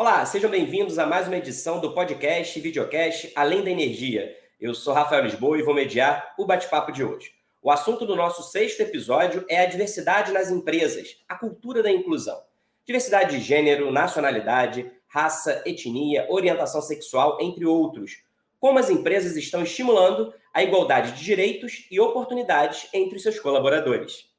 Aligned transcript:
Olá, 0.00 0.24
sejam 0.24 0.50
bem-vindos 0.50 0.98
a 0.98 1.04
mais 1.04 1.26
uma 1.26 1.36
edição 1.36 1.78
do 1.78 1.92
podcast 1.92 2.58
e 2.58 2.62
videocast 2.62 3.30
Além 3.36 3.62
da 3.62 3.68
Energia. 3.68 4.34
Eu 4.58 4.74
sou 4.74 4.94
Rafael 4.94 5.22
Lisboa 5.24 5.58
e 5.58 5.62
vou 5.62 5.74
mediar 5.74 6.34
o 6.38 6.46
bate-papo 6.46 6.90
de 6.90 7.04
hoje. 7.04 7.30
O 7.62 7.70
assunto 7.70 8.06
do 8.06 8.16
nosso 8.16 8.42
sexto 8.50 8.80
episódio 8.80 9.44
é 9.46 9.60
a 9.60 9.66
diversidade 9.66 10.32
nas 10.32 10.50
empresas, 10.50 11.18
a 11.28 11.34
cultura 11.34 11.82
da 11.82 11.90
inclusão. 11.90 12.40
Diversidade 12.86 13.36
de 13.36 13.44
gênero, 13.44 13.92
nacionalidade, 13.92 14.90
raça, 15.06 15.62
etnia, 15.66 16.26
orientação 16.30 16.80
sexual, 16.80 17.36
entre 17.38 17.66
outros. 17.66 18.22
Como 18.58 18.78
as 18.78 18.88
empresas 18.88 19.36
estão 19.36 19.62
estimulando 19.62 20.32
a 20.54 20.62
igualdade 20.62 21.12
de 21.12 21.22
direitos 21.22 21.86
e 21.90 22.00
oportunidades 22.00 22.88
entre 22.94 23.18
seus 23.18 23.38
colaboradores. 23.38 24.29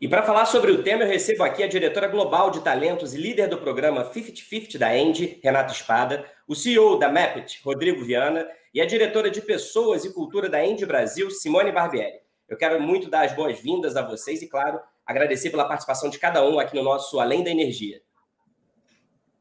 E 0.00 0.06
para 0.06 0.22
falar 0.22 0.46
sobre 0.46 0.70
o 0.70 0.84
tema, 0.84 1.02
eu 1.02 1.08
recebo 1.08 1.42
aqui 1.42 1.60
a 1.60 1.66
diretora 1.66 2.06
global 2.06 2.52
de 2.52 2.60
talentos 2.60 3.14
e 3.14 3.18
líder 3.18 3.48
do 3.48 3.58
programa 3.58 4.04
50-50 4.04 4.78
da 4.78 4.96
Endy, 4.96 5.40
Renata 5.42 5.72
Espada, 5.72 6.24
o 6.46 6.54
CEO 6.54 7.00
da 7.00 7.10
Mapit, 7.10 7.60
Rodrigo 7.64 8.04
Viana, 8.04 8.46
e 8.72 8.80
a 8.80 8.86
diretora 8.86 9.28
de 9.28 9.42
Pessoas 9.42 10.04
e 10.04 10.12
Cultura 10.12 10.48
da 10.48 10.64
Endy 10.64 10.86
Brasil, 10.86 11.28
Simone 11.32 11.72
Barbieri. 11.72 12.20
Eu 12.48 12.56
quero 12.56 12.80
muito 12.80 13.10
dar 13.10 13.24
as 13.24 13.34
boas-vindas 13.34 13.96
a 13.96 14.02
vocês 14.02 14.40
e, 14.40 14.46
claro, 14.46 14.78
agradecer 15.04 15.50
pela 15.50 15.66
participação 15.66 16.08
de 16.08 16.18
cada 16.20 16.48
um 16.48 16.60
aqui 16.60 16.76
no 16.76 16.84
nosso 16.84 17.18
Além 17.18 17.42
da 17.42 17.50
Energia. 17.50 18.00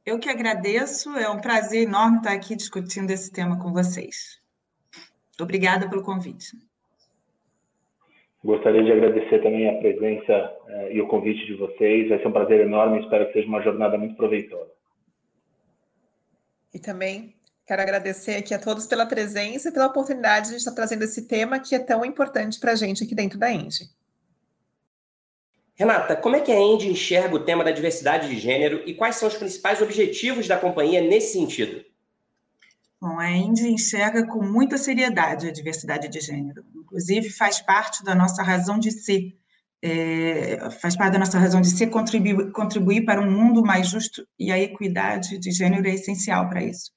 Eu 0.04 0.18
que 0.18 0.28
agradeço, 0.28 1.16
é 1.18 1.30
um 1.30 1.40
prazer 1.40 1.84
enorme 1.84 2.18
estar 2.18 2.32
aqui 2.32 2.56
discutindo 2.56 3.12
esse 3.12 3.32
tema 3.32 3.60
com 3.60 3.72
vocês. 3.72 4.42
Obrigada 5.40 5.88
pelo 5.88 6.02
convite. 6.02 6.58
Gostaria 8.48 8.82
de 8.82 8.94
agradecer 8.94 9.44
também 9.44 9.68
a 9.68 9.78
presença 9.78 10.32
eh, 10.70 10.94
e 10.94 11.02
o 11.02 11.08
convite 11.10 11.46
de 11.46 11.56
vocês. 11.56 12.08
Vai 12.08 12.18
ser 12.18 12.30
um 12.30 12.32
prazer 12.32 12.62
enorme. 12.62 13.02
Espero 13.02 13.28
que 13.28 13.34
seja 13.34 13.46
uma 13.46 13.62
jornada 13.62 13.98
muito 13.98 14.16
proveitosa. 14.16 14.72
E 16.74 16.80
também 16.80 17.36
quero 17.66 17.82
agradecer 17.82 18.38
aqui 18.38 18.54
a 18.54 18.60
todos 18.60 18.88
pela 18.88 19.06
presença 19.06 19.68
e 19.68 19.74
pela 19.74 19.88
oportunidade 19.88 20.52
de 20.52 20.56
estar 20.56 20.72
trazendo 20.72 21.04
esse 21.04 21.28
tema 21.28 21.60
que 21.60 21.76
é 21.76 21.80
tão 21.80 22.06
importante 22.06 22.58
para 22.58 22.72
a 22.72 22.76
gente 22.76 23.04
aqui 23.04 23.14
dentro 23.14 23.38
da 23.38 23.52
Engie. 23.52 23.90
Renata, 25.76 26.16
como 26.16 26.38
é 26.38 26.40
que 26.40 26.54
a 26.54 26.58
Engie 26.58 26.90
enxerga 26.90 27.36
o 27.36 27.44
tema 27.44 27.66
da 27.66 27.72
diversidade 27.72 28.30
de 28.30 28.40
gênero 28.40 28.82
e 28.86 28.94
quais 28.94 29.18
são 29.18 29.28
os 29.28 29.36
principais 29.36 29.82
objetivos 29.82 30.48
da 30.48 30.58
companhia 30.58 31.02
nesse 31.02 31.34
sentido? 31.34 31.84
Bom, 33.02 33.20
a 33.20 33.30
Indy 33.30 33.68
enxerga 33.68 34.26
com 34.26 34.42
muita 34.42 34.78
seriedade 34.78 35.50
a 35.50 35.52
diversidade 35.52 36.08
de 36.08 36.22
gênero. 36.22 36.64
Inclusive, 36.88 37.30
faz 37.30 37.60
parte 37.60 38.02
da 38.02 38.16
nossa 38.16 38.42
razão 38.42 38.80
de 38.80 38.92
ser. 38.92 39.36
É, 39.84 40.70
faz 40.82 40.96
parte 40.96 41.14
da 41.14 41.20
nossa 41.20 41.38
razão 41.38 41.62
de 41.62 41.70
ser 41.70 41.88
contribuir, 41.88 42.52
contribuir 42.52 43.06
para 43.06 43.22
um 43.22 43.30
mundo 43.30 43.62
mais 43.62 43.88
justo 43.90 44.26
e 44.40 44.52
a 44.52 44.58
equidade 44.58 45.38
de 45.38 45.52
gênero 45.52 45.88
é 45.88 45.94
essencial 45.94 46.50
para 46.50 46.64
isso. 46.64 46.92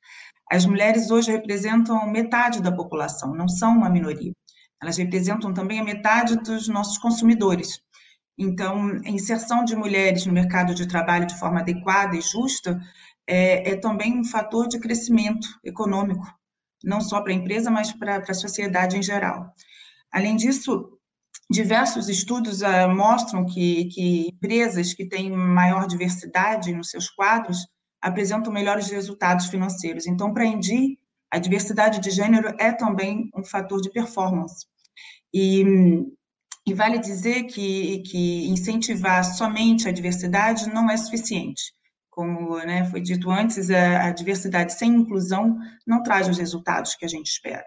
As 0.50 0.64
mulheres 0.64 1.10
hoje 1.10 1.30
representam 1.30 2.10
metade 2.10 2.62
da 2.62 2.72
população, 2.72 3.34
não 3.34 3.48
são 3.48 3.76
uma 3.76 3.90
minoria. 3.90 4.32
Elas 4.80 4.96
representam 4.96 5.52
também 5.52 5.80
a 5.80 5.84
metade 5.84 6.36
dos 6.36 6.68
nossos 6.68 6.96
consumidores. 6.96 7.80
Então, 8.38 8.86
a 9.04 9.10
inserção 9.10 9.64
de 9.64 9.76
mulheres 9.76 10.24
no 10.24 10.32
mercado 10.32 10.74
de 10.74 10.88
trabalho 10.88 11.26
de 11.26 11.38
forma 11.38 11.60
adequada 11.60 12.16
e 12.16 12.22
justa 12.22 12.80
é, 13.26 13.72
é 13.72 13.76
também 13.76 14.18
um 14.18 14.24
fator 14.24 14.66
de 14.66 14.78
crescimento 14.78 15.46
econômico, 15.62 16.24
não 16.82 17.00
só 17.00 17.20
para 17.20 17.32
a 17.32 17.36
empresa, 17.36 17.70
mas 17.70 17.92
para, 17.92 18.20
para 18.20 18.30
a 18.30 18.34
sociedade 18.34 18.96
em 18.96 19.02
geral. 19.02 19.52
Além 20.12 20.36
disso, 20.36 20.98
diversos 21.50 22.08
estudos 22.08 22.62
uh, 22.62 22.88
mostram 22.94 23.44
que, 23.44 23.86
que 23.86 24.28
empresas 24.28 24.92
que 24.94 25.08
têm 25.08 25.30
maior 25.30 25.86
diversidade 25.86 26.72
nos 26.72 26.90
seus 26.90 27.08
quadros 27.08 27.66
apresentam 28.00 28.52
melhores 28.52 28.90
resultados 28.90 29.46
financeiros. 29.46 30.06
Então, 30.06 30.32
para 30.32 30.44
a 30.44 30.46
a 31.32 31.38
diversidade 31.38 32.00
de 32.00 32.10
gênero 32.10 32.54
é 32.58 32.72
também 32.72 33.30
um 33.36 33.44
fator 33.44 33.80
de 33.80 33.90
performance. 33.90 34.66
E, 35.32 35.64
e 36.66 36.74
vale 36.74 36.98
dizer 36.98 37.44
que, 37.44 38.02
que 38.02 38.48
incentivar 38.48 39.24
somente 39.24 39.88
a 39.88 39.92
diversidade 39.92 40.68
não 40.72 40.90
é 40.90 40.96
suficiente 40.96 41.72
como 42.20 42.58
né, 42.58 42.84
foi 42.90 43.00
dito 43.00 43.30
antes, 43.30 43.70
a, 43.70 44.08
a, 44.08 44.10
diversidade 44.10 44.74
sem 44.74 44.92
inclusão 44.92 45.56
não 45.86 46.02
traz 46.02 46.28
os 46.28 46.36
resultados 46.36 46.94
que 46.94 47.04
a 47.04 47.08
gente 47.08 47.28
espera. 47.28 47.64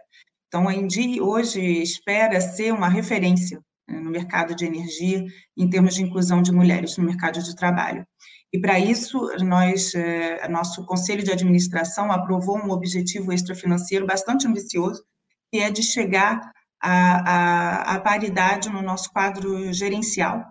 Então, 0.53 0.68
a 0.68 0.75
Indi 0.75 1.19
hoje 1.19 1.59
espera 1.81 2.40
ser 2.40 2.72
uma 2.72 2.88
referência 2.88 3.59
né, 3.90 4.00
no 4.00 4.12
mercado 4.12 4.56
de 4.56 4.64
energia 4.64 5.25
em 5.58 5.68
termos 5.68 5.96
de 5.96 6.03
inclusão 6.03 6.44
de 6.44 6.52
mulheres 6.52 6.96
no 6.96 7.03
mercado 7.03 7.41
de 7.41 7.56
trabalho. 7.56 8.06
E 8.53 8.59
para 8.62 8.78
isso, 8.78 9.36
nós, 9.40 9.96
é, 9.96 10.47
nosso 10.47 10.86
conselho 10.86 11.24
de 11.24 11.31
administração 11.31 12.12
aprovou 12.12 12.56
um 12.56 12.69
objetivo 12.69 13.34
extrafinanceiro 13.34 14.06
bastante 14.06 14.46
ambicioso, 14.46 15.03
que 15.52 15.58
é 15.58 15.72
de 15.72 15.81
chegar 15.81 16.52
à, 16.80 16.92
à, 16.92 17.96
à 17.96 18.00
paridade 18.00 18.69
no 18.69 18.84
nosso 18.84 19.12
quadro 19.12 19.74
gerencial. 19.74 20.46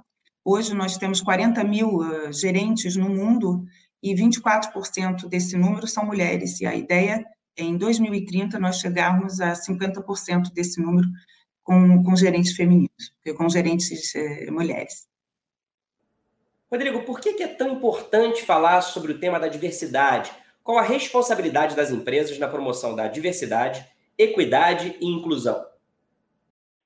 Hoje 0.44 0.74
nós 0.74 0.96
temos 0.96 1.20
40 1.20 1.62
mil 1.62 1.98
uh, 1.98 2.32
gerentes 2.32 2.96
no 2.96 3.08
mundo 3.08 3.64
e 4.02 4.12
24% 4.16 5.28
desse 5.28 5.56
número 5.56 5.86
são 5.86 6.04
mulheres, 6.04 6.60
e 6.60 6.66
a 6.66 6.74
ideia 6.74 7.24
em 7.56 7.76
2030, 7.76 8.58
nós 8.58 8.78
chegarmos 8.78 9.40
a 9.40 9.52
50% 9.52 10.52
desse 10.52 10.80
número 10.80 11.06
com, 11.62 12.02
com 12.02 12.16
gerentes 12.16 12.56
femininos, 12.56 13.14
com 13.36 13.48
gerentes 13.48 14.14
é, 14.14 14.50
mulheres. 14.50 15.08
Rodrigo, 16.70 17.02
por 17.02 17.20
que 17.20 17.42
é 17.42 17.48
tão 17.48 17.74
importante 17.74 18.42
falar 18.42 18.80
sobre 18.80 19.12
o 19.12 19.18
tema 19.18 19.38
da 19.38 19.48
diversidade? 19.48 20.32
Qual 20.64 20.78
a 20.78 20.82
responsabilidade 20.82 21.76
das 21.76 21.90
empresas 21.90 22.38
na 22.38 22.48
promoção 22.48 22.96
da 22.96 23.08
diversidade, 23.08 23.84
equidade 24.16 24.96
e 25.00 25.06
inclusão? 25.06 25.62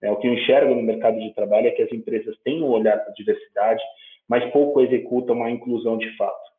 É, 0.02 0.10
o 0.10 0.16
que 0.16 0.26
eu 0.26 0.34
enxergo 0.34 0.74
no 0.74 0.82
mercado 0.82 1.18
de 1.18 1.32
trabalho 1.34 1.68
é 1.68 1.70
que 1.70 1.82
as 1.82 1.92
empresas 1.92 2.36
têm 2.44 2.62
um 2.62 2.68
olhar 2.68 2.98
para 2.98 3.10
a 3.10 3.14
diversidade, 3.14 3.82
mas 4.28 4.50
pouco 4.52 4.80
executam 4.80 5.44
a 5.44 5.50
inclusão 5.50 5.96
de 5.96 6.16
fato. 6.16 6.52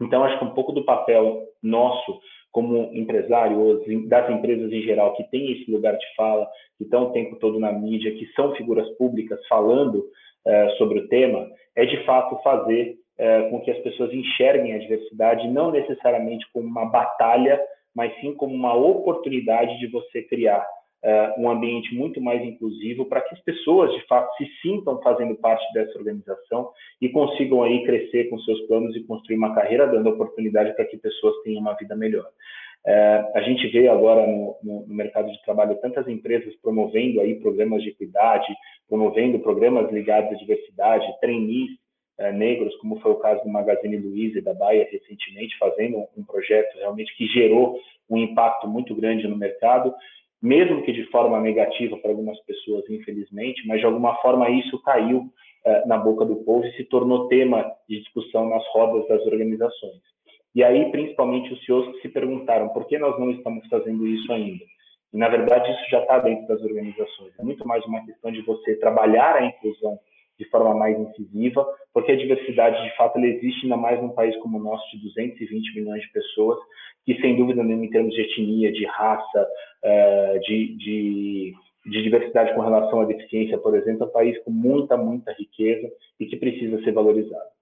Então, 0.00 0.24
acho 0.24 0.38
que 0.38 0.44
um 0.44 0.54
pouco 0.54 0.72
do 0.72 0.84
papel 0.84 1.46
nosso 1.62 2.20
como 2.54 2.88
empresário, 2.94 3.82
das 4.06 4.30
empresas 4.30 4.72
em 4.72 4.80
geral, 4.82 5.12
que 5.16 5.24
tem 5.24 5.50
esse 5.50 5.68
lugar 5.68 5.98
de 5.98 6.14
fala, 6.14 6.48
que 6.78 6.84
estão 6.84 7.08
o 7.08 7.12
tempo 7.12 7.34
todo 7.40 7.58
na 7.58 7.72
mídia, 7.72 8.14
que 8.14 8.26
são 8.36 8.54
figuras 8.54 8.88
públicas 8.96 9.44
falando 9.48 10.04
é, 10.46 10.68
sobre 10.78 11.00
o 11.00 11.08
tema, 11.08 11.48
é 11.74 11.84
de 11.84 12.04
fato 12.04 12.40
fazer 12.44 12.94
é, 13.18 13.50
com 13.50 13.60
que 13.60 13.72
as 13.72 13.78
pessoas 13.78 14.14
enxerguem 14.14 14.72
a 14.72 14.78
diversidade 14.78 15.48
não 15.48 15.72
necessariamente 15.72 16.46
como 16.52 16.68
uma 16.68 16.86
batalha, 16.86 17.60
mas 17.92 18.14
sim 18.20 18.32
como 18.34 18.54
uma 18.54 18.74
oportunidade 18.74 19.76
de 19.80 19.88
você 19.88 20.22
criar 20.22 20.64
uh, 21.04 21.40
um 21.40 21.50
ambiente 21.50 21.94
muito 21.94 22.20
mais 22.20 22.42
inclusivo 22.42 23.04
para 23.04 23.20
que 23.20 23.34
as 23.34 23.40
pessoas, 23.42 23.92
de 23.92 24.06
fato, 24.06 24.34
se 24.36 24.46
sintam 24.62 25.00
fazendo 25.02 25.34
parte 25.36 25.64
dessa 25.74 25.98
organização 25.98 26.70
e 27.00 27.08
consigam 27.10 27.62
aí 27.62 27.84
crescer 27.84 28.30
com 28.30 28.38
seus 28.40 28.60
planos 28.62 28.96
e 28.96 29.04
construir 29.04 29.36
uma 29.36 29.54
carreira, 29.54 29.86
dando 29.86 30.08
oportunidade 30.08 30.74
para 30.74 30.86
que 30.86 30.96
pessoas 30.96 31.34
tenham 31.42 31.60
uma 31.60 31.74
vida 31.74 31.94
melhor. 31.94 32.26
Uh, 32.86 33.38
a 33.38 33.40
gente 33.42 33.66
vê 33.68 33.88
agora 33.88 34.26
no, 34.26 34.56
no, 34.62 34.86
no, 34.86 34.94
mercado 34.94 35.30
de 35.30 35.42
trabalho 35.42 35.80
tantas 35.80 36.06
empresas 36.06 36.54
promovendo 36.60 37.20
aí 37.20 37.34
programas 37.36 37.82
de 37.82 37.88
equidade, 37.90 38.54
promovendo 38.86 39.38
programas 39.38 39.90
ligados 39.90 40.30
à 40.30 40.34
diversidade, 40.34 41.06
trainees 41.18 41.70
uh, 42.20 42.32
negros, 42.32 42.76
como 42.76 43.00
foi 43.00 43.12
o 43.12 43.16
caso 43.16 43.42
do 43.42 43.48
Magazine 43.48 43.96
Luiza 43.96 44.38
e 44.38 44.42
da 44.42 44.52
Baia 44.52 44.86
recentemente, 44.90 45.56
fazendo 45.58 46.06
um 46.14 46.24
projeto 46.24 46.76
realmente 46.76 47.16
que 47.16 47.26
gerou 47.26 47.78
um 48.10 48.18
impacto 48.18 48.68
muito 48.68 48.94
grande 48.94 49.26
no 49.26 49.36
mercado 49.36 49.94
mesmo 50.44 50.82
que 50.82 50.92
de 50.92 51.04
forma 51.04 51.40
negativa 51.40 51.96
para 51.96 52.10
algumas 52.10 52.38
pessoas, 52.40 52.84
infelizmente, 52.90 53.66
mas 53.66 53.80
de 53.80 53.86
alguma 53.86 54.14
forma 54.16 54.50
isso 54.50 54.78
caiu 54.82 55.24
eh, 55.64 55.86
na 55.86 55.96
boca 55.96 56.22
do 56.26 56.36
povo 56.36 56.66
e 56.66 56.72
se 56.76 56.84
tornou 56.84 57.28
tema 57.28 57.64
de 57.88 57.98
discussão 58.00 58.50
nas 58.50 58.62
rodas 58.68 59.08
das 59.08 59.24
organizações. 59.24 60.02
E 60.54 60.62
aí, 60.62 60.90
principalmente 60.90 61.50
os 61.50 61.64
CEOs 61.64 61.98
se 62.02 62.10
perguntaram 62.10 62.68
por 62.68 62.86
que 62.86 62.98
nós 62.98 63.18
não 63.18 63.30
estamos 63.30 63.66
fazendo 63.68 64.06
isso 64.06 64.30
ainda. 64.34 64.62
E, 65.14 65.16
na 65.16 65.30
verdade, 65.30 65.72
isso 65.72 65.90
já 65.90 66.00
está 66.00 66.18
dentro 66.18 66.46
das 66.46 66.60
organizações. 66.62 67.32
É 67.38 67.42
muito 67.42 67.66
mais 67.66 67.82
uma 67.86 68.04
questão 68.04 68.30
de 68.30 68.42
você 68.42 68.76
trabalhar 68.76 69.36
a 69.36 69.46
inclusão 69.46 69.98
de 70.38 70.48
forma 70.50 70.74
mais 70.74 70.98
incisiva, 70.98 71.66
porque 71.92 72.12
a 72.12 72.16
diversidade, 72.16 72.82
de 72.82 72.96
fato, 72.96 73.16
ela 73.16 73.26
existe 73.26 73.64
ainda 73.64 73.76
mais 73.76 74.00
num 74.00 74.10
país 74.10 74.36
como 74.38 74.58
o 74.58 74.62
nosso, 74.62 74.84
de 74.90 75.04
220 75.04 75.74
milhões 75.76 76.02
de 76.02 76.12
pessoas, 76.12 76.58
que, 77.04 77.20
sem 77.20 77.36
dúvida 77.36 77.62
nenhuma, 77.62 77.84
em 77.84 77.90
termos 77.90 78.14
de 78.14 78.20
etnia, 78.20 78.72
de 78.72 78.84
raça, 78.86 79.48
eh, 79.84 80.38
de, 80.40 80.76
de, 80.76 81.54
de 81.86 82.02
diversidade 82.02 82.54
com 82.54 82.62
relação 82.62 83.00
à 83.00 83.04
deficiência, 83.04 83.58
por 83.58 83.76
exemplo, 83.76 84.04
é 84.04 84.06
um 84.06 84.12
país 84.12 84.42
com 84.42 84.50
muita, 84.50 84.96
muita 84.96 85.32
riqueza 85.32 85.88
e 86.18 86.26
que 86.26 86.36
precisa 86.36 86.82
ser 86.82 86.92
valorizado. 86.92 87.54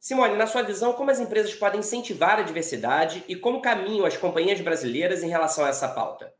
Simone, 0.00 0.36
na 0.36 0.46
sua 0.46 0.62
visão, 0.62 0.92
como 0.92 1.10
as 1.10 1.20
empresas 1.20 1.54
podem 1.54 1.80
incentivar 1.80 2.38
a 2.38 2.42
diversidade 2.42 3.24
e 3.26 3.34
como 3.34 3.62
caminham 3.62 4.04
as 4.04 4.16
companhias 4.16 4.60
brasileiras 4.60 5.22
em 5.22 5.30
relação 5.30 5.64
a 5.64 5.68
essa 5.68 5.88
pauta? 5.88 6.30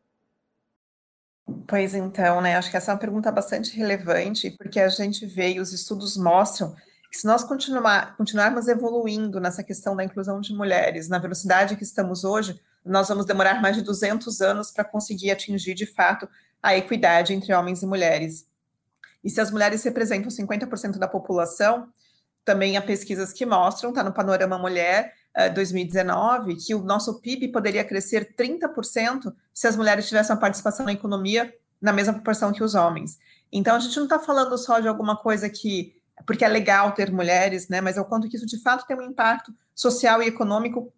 Pois 1.66 1.94
então, 1.94 2.40
né? 2.40 2.56
Acho 2.56 2.70
que 2.70 2.76
essa 2.76 2.90
é 2.90 2.94
uma 2.94 3.00
pergunta 3.00 3.30
bastante 3.30 3.76
relevante, 3.76 4.50
porque 4.50 4.80
a 4.80 4.88
gente 4.88 5.26
vê 5.26 5.54
e 5.54 5.60
os 5.60 5.72
estudos 5.72 6.16
mostram 6.16 6.74
se 7.14 7.26
nós 7.26 7.44
continuar, 7.44 8.16
continuarmos 8.16 8.66
evoluindo 8.66 9.38
nessa 9.38 9.62
questão 9.62 9.94
da 9.94 10.02
inclusão 10.02 10.40
de 10.40 10.52
mulheres 10.52 11.08
na 11.08 11.16
velocidade 11.16 11.76
que 11.76 11.84
estamos 11.84 12.24
hoje, 12.24 12.60
nós 12.84 13.08
vamos 13.08 13.24
demorar 13.24 13.62
mais 13.62 13.76
de 13.76 13.82
200 13.82 14.40
anos 14.40 14.72
para 14.72 14.82
conseguir 14.82 15.30
atingir 15.30 15.74
de 15.74 15.86
fato 15.86 16.28
a 16.60 16.76
equidade 16.76 17.32
entre 17.32 17.54
homens 17.54 17.82
e 17.82 17.86
mulheres. 17.86 18.48
E 19.22 19.30
se 19.30 19.40
as 19.40 19.52
mulheres 19.52 19.84
representam 19.84 20.28
50% 20.28 20.98
da 20.98 21.06
população, 21.06 21.88
também 22.44 22.76
há 22.76 22.82
pesquisas 22.82 23.32
que 23.32 23.46
mostram, 23.46 23.90
está 23.90 24.02
no 24.02 24.12
Panorama 24.12 24.58
Mulher 24.58 25.14
2019, 25.54 26.56
que 26.56 26.74
o 26.74 26.82
nosso 26.82 27.20
PIB 27.20 27.48
poderia 27.48 27.84
crescer 27.84 28.34
30% 28.36 29.34
se 29.52 29.66
as 29.66 29.76
mulheres 29.76 30.06
tivessem 30.06 30.34
uma 30.34 30.40
participação 30.40 30.86
na 30.86 30.92
economia 30.92 31.52
na 31.80 31.92
mesma 31.92 32.14
proporção 32.14 32.52
que 32.52 32.62
os 32.62 32.74
homens. 32.74 33.18
Então, 33.52 33.76
a 33.76 33.78
gente 33.78 33.96
não 33.96 34.04
está 34.04 34.18
falando 34.18 34.56
só 34.56 34.80
de 34.80 34.88
alguma 34.88 35.16
coisa 35.16 35.50
que, 35.50 35.94
porque 36.26 36.44
é 36.44 36.48
legal 36.48 36.92
ter 36.92 37.12
mulheres, 37.12 37.68
né, 37.68 37.80
mas 37.80 37.96
é 37.96 38.00
o 38.00 38.04
quanto 38.04 38.28
que 38.28 38.36
isso 38.36 38.46
de 38.46 38.60
fato 38.62 38.86
tem 38.86 38.96
um 38.96 39.02
impacto 39.02 39.52
social 39.74 40.22
e 40.22 40.26
econômico 40.26 40.92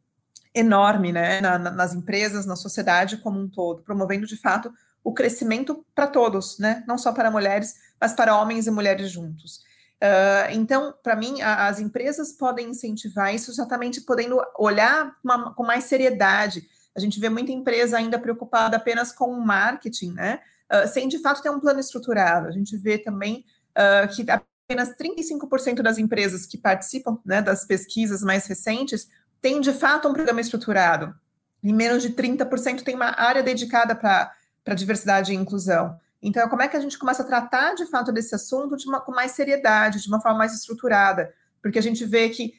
enorme, 0.55 1.13
né, 1.13 1.41
na, 1.41 1.59
nas 1.59 1.93
empresas, 1.93 2.47
na 2.47 2.57
sociedade 2.57 3.17
como 3.19 3.41
um 3.41 3.49
todo, 3.49 3.83
promovendo 3.83 4.27
de 4.27 4.37
fato 4.37 4.73
o 5.03 5.13
crescimento 5.13 5.85
para 5.95 6.07
todos, 6.07 6.59
né, 6.59 6.83
não 6.87 6.97
só 6.97 7.13
para 7.13 7.31
mulheres, 7.31 7.75
mas 8.01 8.13
para 8.13 8.37
homens 8.37 8.67
e 8.67 8.71
mulheres 8.71 9.11
juntos. 9.11 9.61
Uh, 10.07 10.53
então, 10.53 10.95
para 11.03 11.17
mim, 11.17 11.41
a, 11.41 11.67
as 11.67 11.81
empresas 11.81 12.33
podem 12.33 12.71
incentivar 12.71 13.35
isso 13.35 13.51
exatamente 13.51 14.03
podendo 14.03 14.41
olhar 14.59 15.17
uma, 15.25 15.55
com 15.55 15.65
mais 15.65 15.85
seriedade. 15.85 16.69
A 16.95 17.01
gente 17.01 17.19
vê 17.19 17.29
muita 17.29 17.51
empresa 17.51 17.97
ainda 17.97 18.19
preocupada 18.19 18.77
apenas 18.77 19.11
com 19.11 19.31
o 19.31 19.45
marketing, 19.45 20.13
né? 20.13 20.41
Uh, 20.71 20.87
sem 20.87 21.09
de 21.09 21.19
fato 21.19 21.43
ter 21.43 21.51
um 21.51 21.61
plano 21.61 21.81
estruturado. 21.81 22.49
A 22.49 22.53
gente 22.53 22.77
vê 22.77 22.99
também 22.99 23.45
uh, 23.73 24.15
que 24.15 24.25
apenas 24.31 24.95
35% 24.97 25.83
das 25.83 25.99
empresas 25.99 26.47
que 26.47 26.59
participam 26.59 27.19
né, 27.25 27.41
das 27.41 27.65
pesquisas 27.65 28.23
mais 28.23 28.47
recentes 28.47 29.09
têm 29.41 29.61
de 29.61 29.73
fato 29.73 30.09
um 30.09 30.13
programa 30.13 30.41
estruturado. 30.41 31.15
E 31.63 31.73
menos 31.73 32.03
de 32.03 32.11
30% 32.11 32.83
tem 32.83 32.95
uma 32.95 33.19
área 33.19 33.43
dedicada 33.43 33.95
para 33.95 34.75
diversidade 34.75 35.33
e 35.33 35.37
inclusão. 35.37 35.99
Então, 36.27 36.49
como 36.49 36.61
é 36.61 36.67
que 36.67 36.77
a 36.77 36.81
gente 36.81 36.99
começa 36.99 37.23
a 37.23 37.25
tratar 37.25 37.75
de 37.75 37.87
fato 37.87 38.11
desse 38.11 38.35
assunto 38.35 38.77
de 38.77 38.89
uma, 38.89 39.01
com 39.01 39.13
mais 39.13 39.31
seriedade, 39.31 40.03
de 40.03 40.09
uma 40.09 40.21
forma 40.21 40.39
mais 40.39 40.53
estruturada? 40.53 41.33
Porque 41.63 41.79
a 41.79 41.83
gente 41.83 42.05
vê 42.05 42.29
que, 42.31 42.53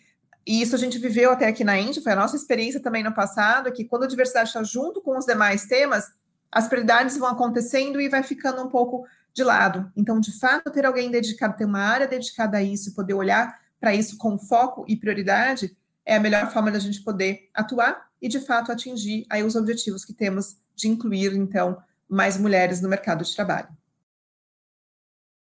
e 0.45 0.61
isso 0.61 0.73
a 0.73 0.77
gente 0.77 0.97
viveu 0.97 1.31
até 1.31 1.47
aqui 1.47 1.65
na 1.65 1.77
Índia, 1.77 2.01
foi 2.01 2.13
a 2.13 2.15
nossa 2.15 2.37
experiência 2.37 2.81
também 2.81 3.03
no 3.03 3.13
passado, 3.13 3.69
que 3.73 3.83
quando 3.83 4.03
a 4.03 4.07
diversidade 4.07 4.47
está 4.47 4.63
junto 4.63 5.01
com 5.01 5.17
os 5.17 5.25
demais 5.25 5.65
temas, 5.65 6.05
as 6.49 6.69
prioridades 6.69 7.17
vão 7.17 7.27
acontecendo 7.27 7.99
e 7.99 8.07
vai 8.07 8.23
ficando 8.23 8.63
um 8.63 8.69
pouco 8.69 9.05
de 9.33 9.43
lado. 9.43 9.91
Então, 9.97 10.17
de 10.17 10.31
fato, 10.39 10.71
ter 10.71 10.85
alguém 10.85 11.11
dedicado, 11.11 11.57
ter 11.57 11.65
uma 11.65 11.81
área 11.81 12.07
dedicada 12.07 12.59
a 12.59 12.63
isso, 12.63 12.95
poder 12.95 13.15
olhar 13.15 13.53
para 13.81 13.93
isso 13.93 14.17
com 14.17 14.39
foco 14.39 14.85
e 14.87 14.95
prioridade, 14.95 15.75
é 16.05 16.15
a 16.15 16.21
melhor 16.21 16.49
forma 16.53 16.71
da 16.71 16.79
gente 16.79 17.03
poder 17.03 17.49
atuar 17.53 18.07
e, 18.21 18.29
de 18.29 18.39
fato, 18.39 18.71
atingir 18.71 19.25
aí 19.29 19.43
os 19.43 19.57
objetivos 19.57 20.05
que 20.05 20.13
temos 20.13 20.55
de 20.73 20.87
incluir, 20.87 21.35
então, 21.35 21.77
mais 22.09 22.37
mulheres 22.37 22.81
no 22.81 22.89
mercado 22.89 23.23
de 23.23 23.35
trabalho. 23.35 23.69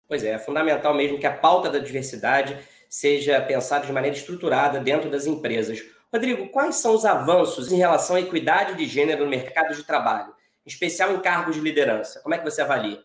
Pois 0.07 0.23
é, 0.23 0.31
é 0.31 0.39
fundamental 0.39 0.93
mesmo 0.93 1.17
que 1.17 1.25
a 1.25 1.33
pauta 1.33 1.69
da 1.69 1.79
diversidade 1.79 2.57
seja 2.89 3.39
pensada 3.41 3.85
de 3.85 3.93
maneira 3.93 4.17
estruturada 4.17 4.79
dentro 4.79 5.09
das 5.09 5.25
empresas. 5.25 5.81
Rodrigo, 6.11 6.49
quais 6.49 6.75
são 6.75 6.93
os 6.93 7.05
avanços 7.05 7.71
em 7.71 7.77
relação 7.77 8.17
à 8.17 8.19
equidade 8.19 8.75
de 8.75 8.85
gênero 8.85 9.23
no 9.23 9.29
mercado 9.29 9.73
de 9.73 9.85
trabalho, 9.85 10.33
em 10.65 10.69
especial 10.69 11.13
em 11.13 11.21
cargos 11.21 11.55
de 11.55 11.61
liderança? 11.61 12.19
Como 12.21 12.35
é 12.35 12.37
que 12.37 12.43
você 12.43 12.61
avalia? 12.61 12.99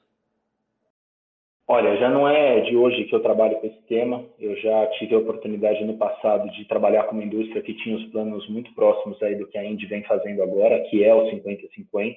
Olha, 1.68 1.96
já 1.96 2.08
não 2.08 2.28
é 2.28 2.60
de 2.60 2.76
hoje 2.76 3.04
que 3.04 3.14
eu 3.14 3.22
trabalho 3.22 3.60
com 3.60 3.66
esse 3.66 3.82
tema. 3.82 4.24
Eu 4.38 4.56
já 4.56 4.86
tive 4.98 5.14
a 5.14 5.18
oportunidade 5.18 5.84
no 5.84 5.96
passado 5.96 6.50
de 6.50 6.64
trabalhar 6.64 7.04
com 7.04 7.12
uma 7.12 7.24
indústria 7.24 7.62
que 7.62 7.74
tinha 7.74 7.96
os 7.96 8.04
planos 8.06 8.48
muito 8.48 8.72
próximos 8.74 9.20
aí 9.22 9.36
do 9.36 9.46
que 9.46 9.58
a 9.58 9.64
Indy 9.64 9.86
vem 9.86 10.02
fazendo 10.04 10.42
agora, 10.42 10.80
que 10.90 11.04
é 11.04 11.14
o 11.14 11.24
50-50 11.30 12.16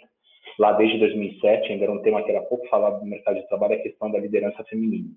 lá 0.59 0.73
desde 0.73 0.99
2007, 0.99 1.71
ainda 1.71 1.85
era 1.85 1.93
um 1.93 2.01
tema 2.01 2.21
que 2.21 2.29
era 2.29 2.41
pouco 2.41 2.67
falado 2.67 2.99
no 2.99 3.07
mercado 3.07 3.39
de 3.39 3.47
trabalho, 3.47 3.75
a 3.75 3.79
questão 3.79 4.11
da 4.11 4.19
liderança 4.19 4.63
feminina. 4.65 5.09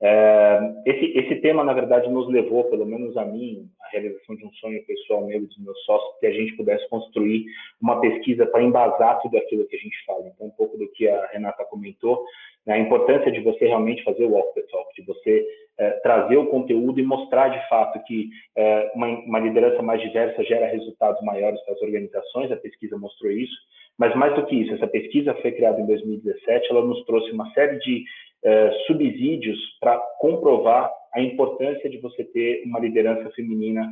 É, 0.00 0.60
esse, 0.84 1.18
esse 1.18 1.36
tema, 1.40 1.64
na 1.64 1.72
verdade, 1.72 2.08
nos 2.08 2.28
levou, 2.28 2.64
pelo 2.64 2.86
menos 2.86 3.16
a 3.16 3.24
mim, 3.24 3.68
à 3.80 3.88
realização 3.88 4.36
de 4.36 4.44
um 4.44 4.52
sonho 4.52 4.84
pessoal 4.84 5.26
meu 5.26 5.42
e 5.42 5.46
dos 5.46 5.58
meus 5.58 5.78
sócios, 5.84 6.18
que 6.20 6.26
a 6.26 6.32
gente 6.32 6.56
pudesse 6.56 6.88
construir 6.88 7.46
uma 7.80 8.00
pesquisa 8.00 8.46
para 8.46 8.62
embasar 8.62 9.20
tudo 9.22 9.36
aquilo 9.38 9.66
que 9.66 9.76
a 9.76 9.78
gente 9.78 9.96
fala. 10.06 10.26
Então, 10.28 10.46
um 10.46 10.50
pouco 10.50 10.78
do 10.78 10.88
que 10.92 11.08
a 11.08 11.26
Renata 11.32 11.64
comentou, 11.64 12.24
né, 12.66 12.74
a 12.74 12.78
importância 12.78 13.30
de 13.30 13.40
você 13.40 13.66
realmente 13.66 14.02
fazer 14.02 14.24
o 14.24 14.32
walk 14.32 14.52
the 14.54 14.62
talk, 14.70 14.92
de 14.94 15.06
você 15.06 15.46
é, 15.78 15.90
trazer 16.00 16.36
o 16.36 16.46
conteúdo 16.46 16.98
e 16.98 17.04
mostrar 17.04 17.48
de 17.48 17.68
fato 17.68 18.02
que 18.04 18.30
é, 18.56 18.90
uma, 18.94 19.06
uma 19.06 19.38
liderança 19.38 19.82
mais 19.82 20.00
diversa 20.00 20.42
gera 20.42 20.66
resultados 20.66 21.22
maiores 21.22 21.60
para 21.64 21.74
as 21.74 21.82
organizações, 21.82 22.50
a 22.50 22.56
pesquisa 22.56 22.98
mostrou 22.98 23.30
isso, 23.30 23.54
mas 23.98 24.14
mais 24.16 24.34
do 24.34 24.44
que 24.46 24.56
isso, 24.56 24.74
essa 24.74 24.86
pesquisa 24.86 25.34
foi 25.34 25.52
criada 25.52 25.80
em 25.80 25.86
2017, 25.86 26.70
ela 26.70 26.84
nos 26.84 27.04
trouxe 27.04 27.30
uma 27.30 27.50
série 27.52 27.78
de 27.78 28.04
uh, 28.44 28.72
subsídios 28.86 29.58
para 29.80 29.98
comprovar 30.18 30.90
a 31.14 31.20
importância 31.20 31.88
de 31.88 31.96
você 31.98 32.24
ter 32.24 32.62
uma 32.66 32.78
liderança 32.78 33.30
feminina 33.30 33.90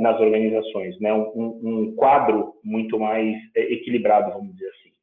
nas 0.00 0.18
organizações, 0.20 0.98
né? 0.98 1.14
Um, 1.14 1.60
um, 1.62 1.94
quadro 1.94 2.54
muito 2.64 2.98
mais 2.98 3.36
equilibrado, 3.54 4.32
vamos 4.32 4.52
dizer 4.52 4.66
assim. 4.70 4.95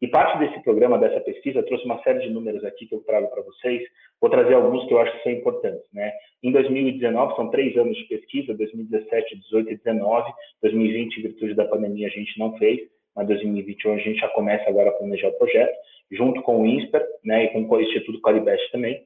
E 0.00 0.08
parte 0.08 0.38
desse 0.38 0.62
programa, 0.62 0.98
dessa 0.98 1.20
pesquisa, 1.20 1.62
trouxe 1.62 1.84
uma 1.84 2.02
série 2.02 2.20
de 2.20 2.30
números 2.30 2.64
aqui 2.64 2.86
que 2.86 2.94
eu 2.94 3.00
trago 3.00 3.28
para 3.28 3.42
vocês. 3.42 3.82
Vou 4.20 4.30
trazer 4.30 4.54
alguns 4.54 4.86
que 4.86 4.92
eu 4.92 4.98
acho 4.98 5.16
que 5.16 5.22
são 5.22 5.32
importantes. 5.32 5.86
Né? 5.92 6.12
Em 6.42 6.52
2019, 6.52 7.34
são 7.34 7.50
três 7.50 7.76
anos 7.76 7.96
de 7.96 8.04
pesquisa, 8.04 8.54
2017, 8.54 9.36
18 9.40 9.72
e 9.72 9.76
19. 9.76 10.32
2020, 10.62 11.16
em 11.16 11.22
virtude 11.22 11.54
da 11.54 11.64
pandemia, 11.64 12.08
a 12.08 12.10
gente 12.10 12.38
não 12.38 12.56
fez 12.58 12.80
mas 13.16 13.26
2021 13.28 13.94
a 13.94 13.98
gente 13.98 14.20
já 14.20 14.28
começa 14.28 14.68
agora 14.68 14.90
a 14.90 14.92
planejar 14.92 15.28
o 15.28 15.38
projeto, 15.38 15.74
junto 16.12 16.42
com 16.42 16.60
o 16.60 16.66
INSPER 16.66 17.02
né, 17.24 17.44
e 17.44 17.48
com 17.48 17.66
o 17.66 17.80
Instituto 17.80 18.20
Qualibest 18.20 18.70
também. 18.70 19.02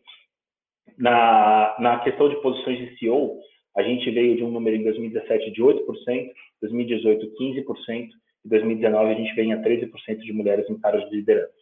Na, 0.98 1.76
na 1.78 2.00
questão 2.00 2.28
de 2.28 2.42
posições 2.42 2.78
de 2.78 2.98
CEO, 2.98 3.38
a 3.76 3.82
gente 3.82 4.10
veio 4.10 4.36
de 4.36 4.42
um 4.42 4.50
número 4.50 4.76
em 4.76 4.82
2017 4.82 5.52
de 5.52 5.62
8%, 5.62 5.86
2018 6.60 7.32
15%, 7.40 8.08
e 8.44 8.48
2019 8.48 9.10
a 9.10 9.14
gente 9.14 9.34
vem 9.34 9.52
a 9.52 9.58
13% 9.58 10.18
de 10.18 10.32
mulheres 10.32 10.68
em 10.68 10.78
cargos 10.78 11.08
de 11.10 11.16
liderança. 11.16 11.60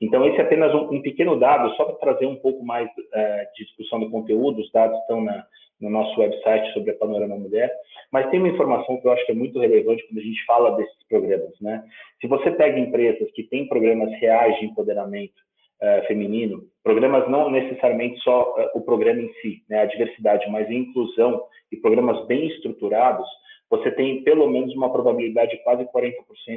Então, 0.00 0.26
esse 0.26 0.38
é 0.38 0.42
apenas 0.42 0.74
um, 0.74 0.94
um 0.94 1.02
pequeno 1.02 1.38
dado, 1.38 1.74
só 1.76 1.84
para 1.84 1.96
trazer 1.96 2.26
um 2.26 2.36
pouco 2.36 2.64
mais 2.64 2.88
uh, 2.88 3.54
de 3.54 3.64
discussão 3.64 4.00
do 4.00 4.10
conteúdo, 4.10 4.60
os 4.60 4.72
dados 4.72 4.98
estão 5.00 5.20
na, 5.20 5.44
no 5.80 5.90
nosso 5.90 6.18
website 6.20 6.72
sobre 6.72 6.92
a 6.92 6.94
Panorama 6.94 7.36
Mulher, 7.36 7.70
mas 8.12 8.28
tem 8.30 8.38
uma 8.38 8.48
informação 8.48 9.00
que 9.00 9.06
eu 9.06 9.12
acho 9.12 9.24
que 9.26 9.32
é 9.32 9.34
muito 9.34 9.58
relevante 9.58 10.06
quando 10.06 10.18
a 10.18 10.22
gente 10.22 10.44
fala 10.44 10.76
desses 10.76 11.06
programas, 11.08 11.52
né? 11.60 11.82
Se 12.20 12.26
você 12.26 12.50
pega 12.50 12.78
empresas 12.78 13.30
que 13.32 13.44
têm 13.44 13.68
programas 13.68 14.10
reais 14.20 14.58
de 14.58 14.66
empoderamento 14.66 15.40
uh, 15.82 16.06
feminino, 16.06 16.62
programas 16.82 17.28
não 17.30 17.50
necessariamente 17.50 18.20
só 18.20 18.54
uh, 18.54 18.78
o 18.78 18.82
programa 18.82 19.22
em 19.22 19.32
si, 19.40 19.62
né, 19.68 19.82
a 19.82 19.86
diversidade, 19.86 20.50
mas 20.50 20.68
a 20.68 20.72
inclusão 20.72 21.42
e 21.72 21.76
programas 21.76 22.26
bem 22.26 22.46
estruturados, 22.48 23.26
você 23.70 23.90
tem 23.92 24.22
pelo 24.24 24.50
menos 24.50 24.74
uma 24.74 24.92
probabilidade 24.92 25.52
de 25.52 25.62
quase 25.62 25.84
40% 25.84 26.12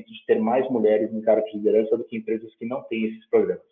de 0.05 0.25
ter 0.25 0.39
mais 0.39 0.67
mulheres 0.70 1.13
em 1.13 1.22
cargos 1.22 1.50
de 1.51 1.58
liderança 1.58 1.96
do 1.96 2.03
que 2.03 2.17
empresas 2.17 2.53
que 2.55 2.65
não 2.65 2.82
têm 2.84 3.05
esses 3.05 3.29
programas. 3.29 3.63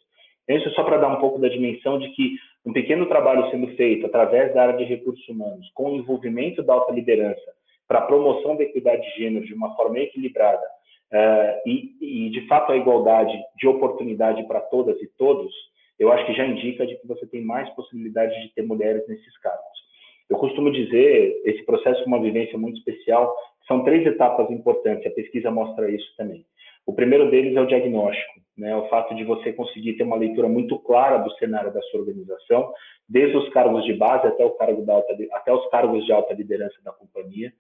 Isso 0.47 0.69
é 0.69 0.71
só 0.71 0.83
para 0.83 0.97
dar 0.97 1.07
um 1.07 1.19
pouco 1.19 1.39
da 1.39 1.47
dimensão 1.47 1.97
de 1.97 2.09
que 2.09 2.35
um 2.65 2.73
pequeno 2.73 3.07
trabalho 3.07 3.49
sendo 3.49 3.67
feito 3.75 4.05
através 4.05 4.53
da 4.53 4.63
área 4.63 4.77
de 4.77 4.83
recursos 4.83 5.27
humanos, 5.27 5.69
com 5.73 5.91
o 5.91 5.95
envolvimento 5.95 6.61
da 6.61 6.73
alta 6.73 6.93
liderança, 6.93 7.51
para 7.87 7.99
a 7.99 8.03
promoção 8.03 8.55
da 8.55 8.63
equidade 8.63 9.01
de 9.01 9.17
gênero 9.17 9.45
de 9.45 9.53
uma 9.53 9.75
forma 9.75 9.99
equilibrada 9.99 10.63
uh, 11.11 11.67
e, 11.67 11.95
e, 11.99 12.29
de 12.29 12.47
fato, 12.47 12.71
a 12.71 12.77
igualdade 12.77 13.37
de 13.57 13.67
oportunidade 13.67 14.43
para 14.47 14.61
todas 14.61 15.01
e 15.01 15.07
todos, 15.17 15.51
eu 15.99 16.11
acho 16.11 16.25
que 16.25 16.33
já 16.33 16.45
indica 16.45 16.85
de 16.85 16.95
que 16.95 17.07
você 17.07 17.25
tem 17.27 17.43
mais 17.43 17.69
possibilidades 17.71 18.39
de 18.41 18.53
ter 18.53 18.61
mulheres 18.61 19.07
nesses 19.07 19.37
cargos. 19.39 19.90
Eu 20.31 20.37
costumo 20.37 20.71
dizer, 20.71 21.41
esse 21.43 21.61
processo 21.65 22.01
é 22.01 22.05
uma 22.05 22.21
vivência 22.21 22.57
muito 22.57 22.77
especial, 22.77 23.35
são 23.67 23.83
três 23.83 24.07
etapas 24.07 24.49
importantes, 24.49 25.05
a 25.05 25.13
pesquisa 25.13 25.51
mostra 25.51 25.91
isso 25.91 26.07
também. 26.15 26.45
O 26.85 26.93
primeiro 26.93 27.29
deles 27.29 27.53
é 27.53 27.59
o 27.59 27.67
diagnóstico, 27.67 28.39
né? 28.57 28.73
o 28.77 28.87
fato 28.87 29.13
de 29.13 29.25
você 29.25 29.51
conseguir 29.51 29.97
ter 29.97 30.03
uma 30.03 30.15
leitura 30.15 30.47
muito 30.47 30.79
clara 30.79 31.17
do 31.17 31.29
cenário 31.33 31.73
da 31.73 31.81
sua 31.81 31.99
organização, 31.99 32.71
desde 33.09 33.35
os 33.35 33.49
cargos 33.49 33.83
de 33.83 33.93
base 33.93 34.25
até, 34.25 34.45
o 34.45 34.51
cargo 34.51 34.85
da 34.85 34.93
alta, 34.93 35.13
até 35.33 35.53
os 35.53 35.69
cargos 35.69 36.05
de 36.05 36.13
alta 36.13 36.33
liderança 36.33 36.77
da 36.81 36.93
companhia. 36.93 37.51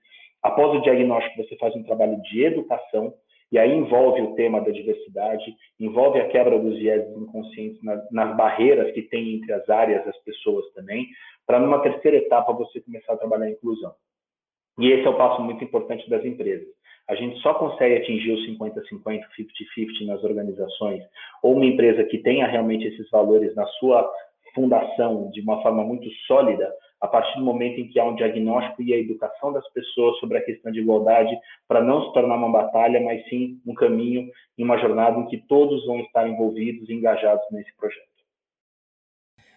Após 0.41 0.73
o 0.73 0.81
diagnóstico, 0.81 1.43
você 1.43 1.57
faz 1.57 1.75
um 1.75 1.83
trabalho 1.83 2.21
de 2.21 2.41
educação, 2.41 3.13
e 3.51 3.59
aí 3.59 3.75
envolve 3.75 4.21
o 4.21 4.33
tema 4.35 4.61
da 4.61 4.71
diversidade, 4.71 5.53
envolve 5.79 6.19
a 6.19 6.27
quebra 6.29 6.57
dos 6.57 6.77
viés 6.77 7.05
inconscientes 7.17 7.83
nas, 7.83 7.99
nas 8.11 8.35
barreiras 8.37 8.93
que 8.93 9.01
tem 9.01 9.35
entre 9.35 9.51
as 9.51 9.69
áreas, 9.69 10.07
as 10.07 10.17
pessoas 10.23 10.65
também, 10.73 11.07
para 11.45 11.59
numa 11.59 11.81
terceira 11.81 12.17
etapa 12.17 12.53
você 12.53 12.79
começar 12.79 13.13
a 13.13 13.17
trabalhar 13.17 13.45
a 13.45 13.51
inclusão. 13.51 13.93
E 14.79 14.89
esse 14.91 15.05
é 15.05 15.09
o 15.09 15.17
passo 15.17 15.41
muito 15.41 15.63
importante 15.63 16.09
das 16.09 16.23
empresas. 16.23 16.67
A 17.09 17.15
gente 17.15 17.39
só 17.39 17.53
consegue 17.55 17.97
atingir 17.97 18.31
os 18.31 18.47
50-50, 18.47 18.79
50-50 19.03 20.05
nas 20.05 20.23
organizações, 20.23 21.03
ou 21.43 21.55
uma 21.55 21.65
empresa 21.65 22.05
que 22.05 22.19
tenha 22.19 22.47
realmente 22.47 22.87
esses 22.87 23.09
valores 23.09 23.53
na 23.53 23.65
sua 23.67 24.09
fundação 24.55 25.29
de 25.31 25.41
uma 25.41 25.61
forma 25.61 25.83
muito 25.83 26.09
sólida, 26.25 26.71
a 27.01 27.07
partir 27.07 27.39
do 27.39 27.43
momento 27.43 27.79
em 27.79 27.87
que 27.87 27.99
há 27.99 28.05
um 28.05 28.15
diagnóstico 28.15 28.83
e 28.83 28.93
a 28.93 28.97
educação 28.97 29.51
das 29.51 29.67
pessoas 29.73 30.17
sobre 30.19 30.37
a 30.37 30.41
questão 30.41 30.71
de 30.71 30.79
igualdade, 30.79 31.35
para 31.67 31.83
não 31.83 32.05
se 32.05 32.13
tornar 32.13 32.35
uma 32.35 32.51
batalha, 32.51 33.01
mas 33.01 33.27
sim 33.27 33.59
um 33.65 33.73
caminho 33.73 34.29
e 34.57 34.63
uma 34.63 34.77
jornada 34.77 35.19
em 35.19 35.25
que 35.25 35.37
todos 35.37 35.85
vão 35.85 35.99
estar 36.01 36.27
envolvidos 36.27 36.87
e 36.87 36.93
engajados 36.93 37.43
nesse 37.51 37.75
projeto. 37.75 38.11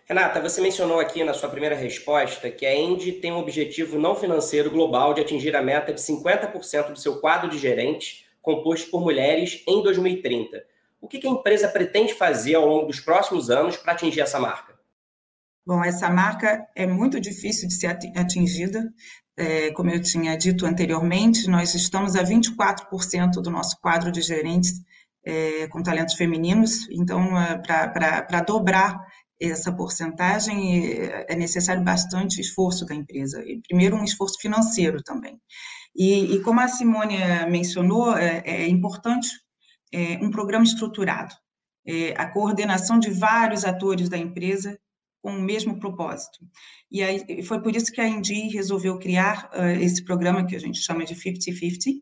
Renata, 0.07 0.41
você 0.41 0.61
mencionou 0.61 1.01
aqui 1.01 1.25
na 1.25 1.33
sua 1.33 1.49
primeira 1.49 1.75
resposta 1.75 2.51
que 2.51 2.67
a 2.67 2.75
Endy 2.75 3.13
tem 3.13 3.33
um 3.33 3.39
objetivo 3.39 3.99
não 3.99 4.15
financeiro 4.15 4.71
global 4.71 5.15
de 5.15 5.23
atingir 5.23 5.57
a 5.57 5.63
meta 5.63 5.95
de 5.95 6.01
50% 6.01 6.91
do 6.91 6.99
seu 6.99 7.21
quadro 7.21 7.49
de 7.49 7.59
gerentes 7.59 8.27
composto 8.43 8.91
por 8.91 9.01
mulheres 9.01 9.65
em 9.67 9.83
2030. 9.83 10.63
O 11.01 11.09
que 11.09 11.27
a 11.27 11.31
empresa 11.31 11.69
pretende 11.69 12.13
fazer 12.13 12.55
ao 12.55 12.67
longo 12.67 12.87
dos 12.87 13.01
próximos 13.01 13.51
anos 13.51 13.79
para 13.79 13.93
atingir 13.93 14.21
essa 14.21 14.39
marca? 14.39 14.74
Bom, 15.67 15.83
essa 15.83 16.11
marca 16.11 16.67
é 16.77 16.87
muito 16.87 17.19
difícil 17.19 17.67
de 17.67 17.75
ser 17.75 17.87
atingida. 18.15 18.93
É, 19.37 19.71
como 19.73 19.91
eu 19.91 20.01
tinha 20.01 20.37
dito 20.37 20.67
anteriormente, 20.67 21.49
nós 21.49 21.75
estamos 21.75 22.15
a 22.15 22.23
24% 22.23 23.41
do 23.43 23.51
nosso 23.51 23.81
quadro 23.81 24.13
de 24.13 24.21
gerentes 24.21 24.75
é, 25.25 25.67
com 25.69 25.83
talentos 25.83 26.15
femininos. 26.15 26.87
Então, 26.91 27.41
é, 27.41 27.57
para 27.59 28.41
dobrar 28.43 29.01
essa 29.41 29.73
porcentagem, 29.73 30.87
é, 30.87 31.27
é 31.31 31.35
necessário 31.35 31.83
bastante 31.83 32.41
esforço 32.41 32.85
da 32.85 32.95
empresa. 32.95 33.43
E, 33.47 33.61
primeiro, 33.67 33.97
um 33.97 34.05
esforço 34.05 34.39
financeiro 34.41 35.03
também. 35.03 35.41
E, 35.97 36.35
e 36.35 36.43
como 36.43 36.61
a 36.61 36.69
Simone 36.69 37.17
mencionou, 37.49 38.17
é, 38.17 38.43
é 38.45 38.69
importante 38.69 39.29
é, 39.93 40.19
um 40.23 40.31
programa 40.31 40.65
estruturado, 40.65 41.35
é, 41.87 42.13
a 42.19 42.27
coordenação 42.27 42.99
de 42.99 43.11
vários 43.11 43.65
atores 43.65 44.09
da 44.09 44.19
empresa 44.19 44.79
com 45.25 45.31
o 45.31 45.41
mesmo 45.41 45.81
propósito. 45.81 46.39
E 46.93 47.03
aí, 47.03 47.43
foi 47.43 47.63
por 47.63 47.75
isso 47.75 47.91
que 47.91 47.99
a 47.99 48.07
Indy 48.07 48.49
resolveu 48.49 48.99
criar 48.99 49.49
uh, 49.55 49.81
esse 49.81 50.05
programa 50.05 50.45
que 50.45 50.55
a 50.55 50.59
gente 50.59 50.79
chama 50.79 51.03
de 51.03 51.15
50-50, 51.15 51.95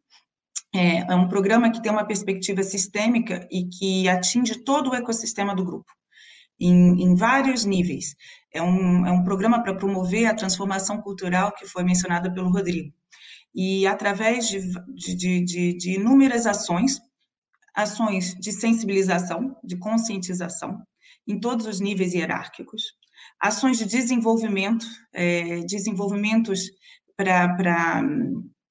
é, 0.75 0.99
é 1.02 1.14
um 1.14 1.29
programa 1.29 1.71
que 1.71 1.81
tem 1.81 1.93
uma 1.93 2.05
perspectiva 2.05 2.64
sistêmica 2.64 3.47
e 3.49 3.69
que 3.69 4.09
atinge 4.09 4.64
todo 4.64 4.91
o 4.91 4.95
ecossistema 4.97 5.55
do 5.55 5.64
grupo 5.64 5.93
em, 6.59 7.00
em 7.00 7.14
vários 7.14 7.64
níveis. 7.64 8.17
É 8.52 8.61
um, 8.61 9.07
é 9.07 9.12
um 9.12 9.23
programa 9.23 9.62
para 9.62 9.76
promover 9.76 10.26
a 10.26 10.35
transformação 10.35 11.00
cultural 11.00 11.52
que 11.52 11.64
foi 11.64 11.85
mencionada 11.85 12.33
pelo 12.35 12.50
Rodrigo. 12.50 12.93
E 13.55 13.87
através 13.87 14.49
de, 14.49 14.59
de, 14.97 15.45
de, 15.45 15.76
de 15.76 15.95
inúmeras 15.95 16.45
ações, 16.45 17.00
ações 17.73 18.35
de 18.35 18.50
sensibilização, 18.50 19.57
de 19.62 19.76
conscientização, 19.76 20.83
em 21.25 21.38
todos 21.38 21.67
os 21.67 21.79
níveis 21.79 22.14
hierárquicos, 22.14 22.83
ações 23.43 23.79
de 23.79 23.85
desenvolvimento, 23.85 24.87
é, 25.13 25.61
desenvolvimentos 25.61 26.71
para 27.17 28.03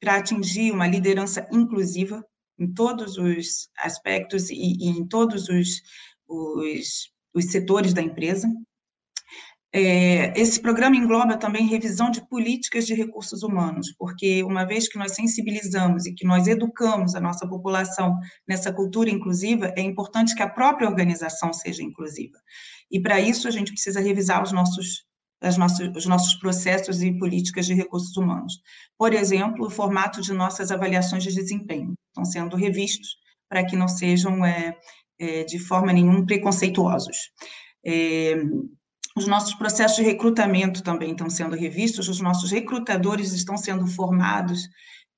atingir 0.08 0.72
uma 0.72 0.88
liderança 0.88 1.48
inclusiva 1.52 2.26
em 2.58 2.74
todos 2.74 3.18
os 3.18 3.70
aspectos 3.78 4.50
e, 4.50 4.56
e 4.56 4.88
em 4.88 5.06
todos 5.08 5.50
os, 5.50 5.82
os 6.28 7.12
os 7.34 7.46
setores 7.46 7.94
da 7.94 8.02
empresa. 8.02 8.48
É, 9.74 10.38
esse 10.38 10.60
programa 10.60 10.98
engloba 10.98 11.38
também 11.38 11.66
revisão 11.66 12.12
de 12.12 12.28
políticas 12.28 12.86
de 12.86 12.94
recursos 12.94 13.42
humanos, 13.42 13.94
porque 13.98 14.44
uma 14.44 14.66
vez 14.66 14.90
que 14.90 15.00
nós 15.00 15.16
sensibilizamos 15.16 16.06
e 16.06 16.14
que 16.14 16.28
nós 16.28 16.46
educamos 16.46 17.16
a 17.16 17.22
nossa 17.22 17.48
população 17.48 18.20
nessa 18.46 18.74
cultura 18.74 19.10
inclusiva, 19.10 19.74
é 19.78 19.82
importante 19.82 20.36
que 20.36 20.44
a 20.44 20.50
própria 20.50 20.90
organização 20.90 21.54
seja 21.54 21.82
inclusiva. 21.84 22.38
E 22.92 23.02
para 23.02 23.20
isso 23.20 23.48
a 23.48 23.52
gente 23.52 23.72
precisa 23.72 24.02
revisar 24.02 24.44
os 24.44 24.52
nossos, 24.52 25.06
as 25.42 25.58
nossas, 25.58 25.96
os 25.96 26.06
nossos 26.06 26.36
processos 26.36 27.02
e 27.02 27.18
políticas 27.18 27.66
de 27.66 27.74
recursos 27.74 28.16
humanos. 28.18 28.60
Por 28.98 29.14
exemplo, 29.14 29.66
o 29.68 29.70
formato 29.70 30.22
de 30.22 30.34
nossas 30.34 30.72
avaliações 30.72 31.24
de 31.24 31.34
desempenho 31.34 31.94
estão 32.10 32.26
sendo 32.26 32.58
revistos 32.58 33.16
para 33.50 33.66
que 33.66 33.76
não 33.76 33.88
sejam 33.88 34.46
é, 34.46 34.78
é, 35.20 35.44
de 35.44 35.60
forma 35.60 35.94
nenhuma 35.94 36.26
preconceituosos. 36.26 37.32
É, 37.86 38.36
os 39.16 39.28
nossos 39.28 39.54
processos 39.56 39.98
de 39.98 40.04
recrutamento 40.04 40.84
também 40.84 41.12
estão 41.12 41.30
sendo 41.30 41.56
revistos, 41.56 42.08
os 42.08 42.22
nossos 42.22 42.52
recrutadores 42.52 43.34
estão 43.34 43.58
sendo 43.58 43.86
formados 43.88 44.70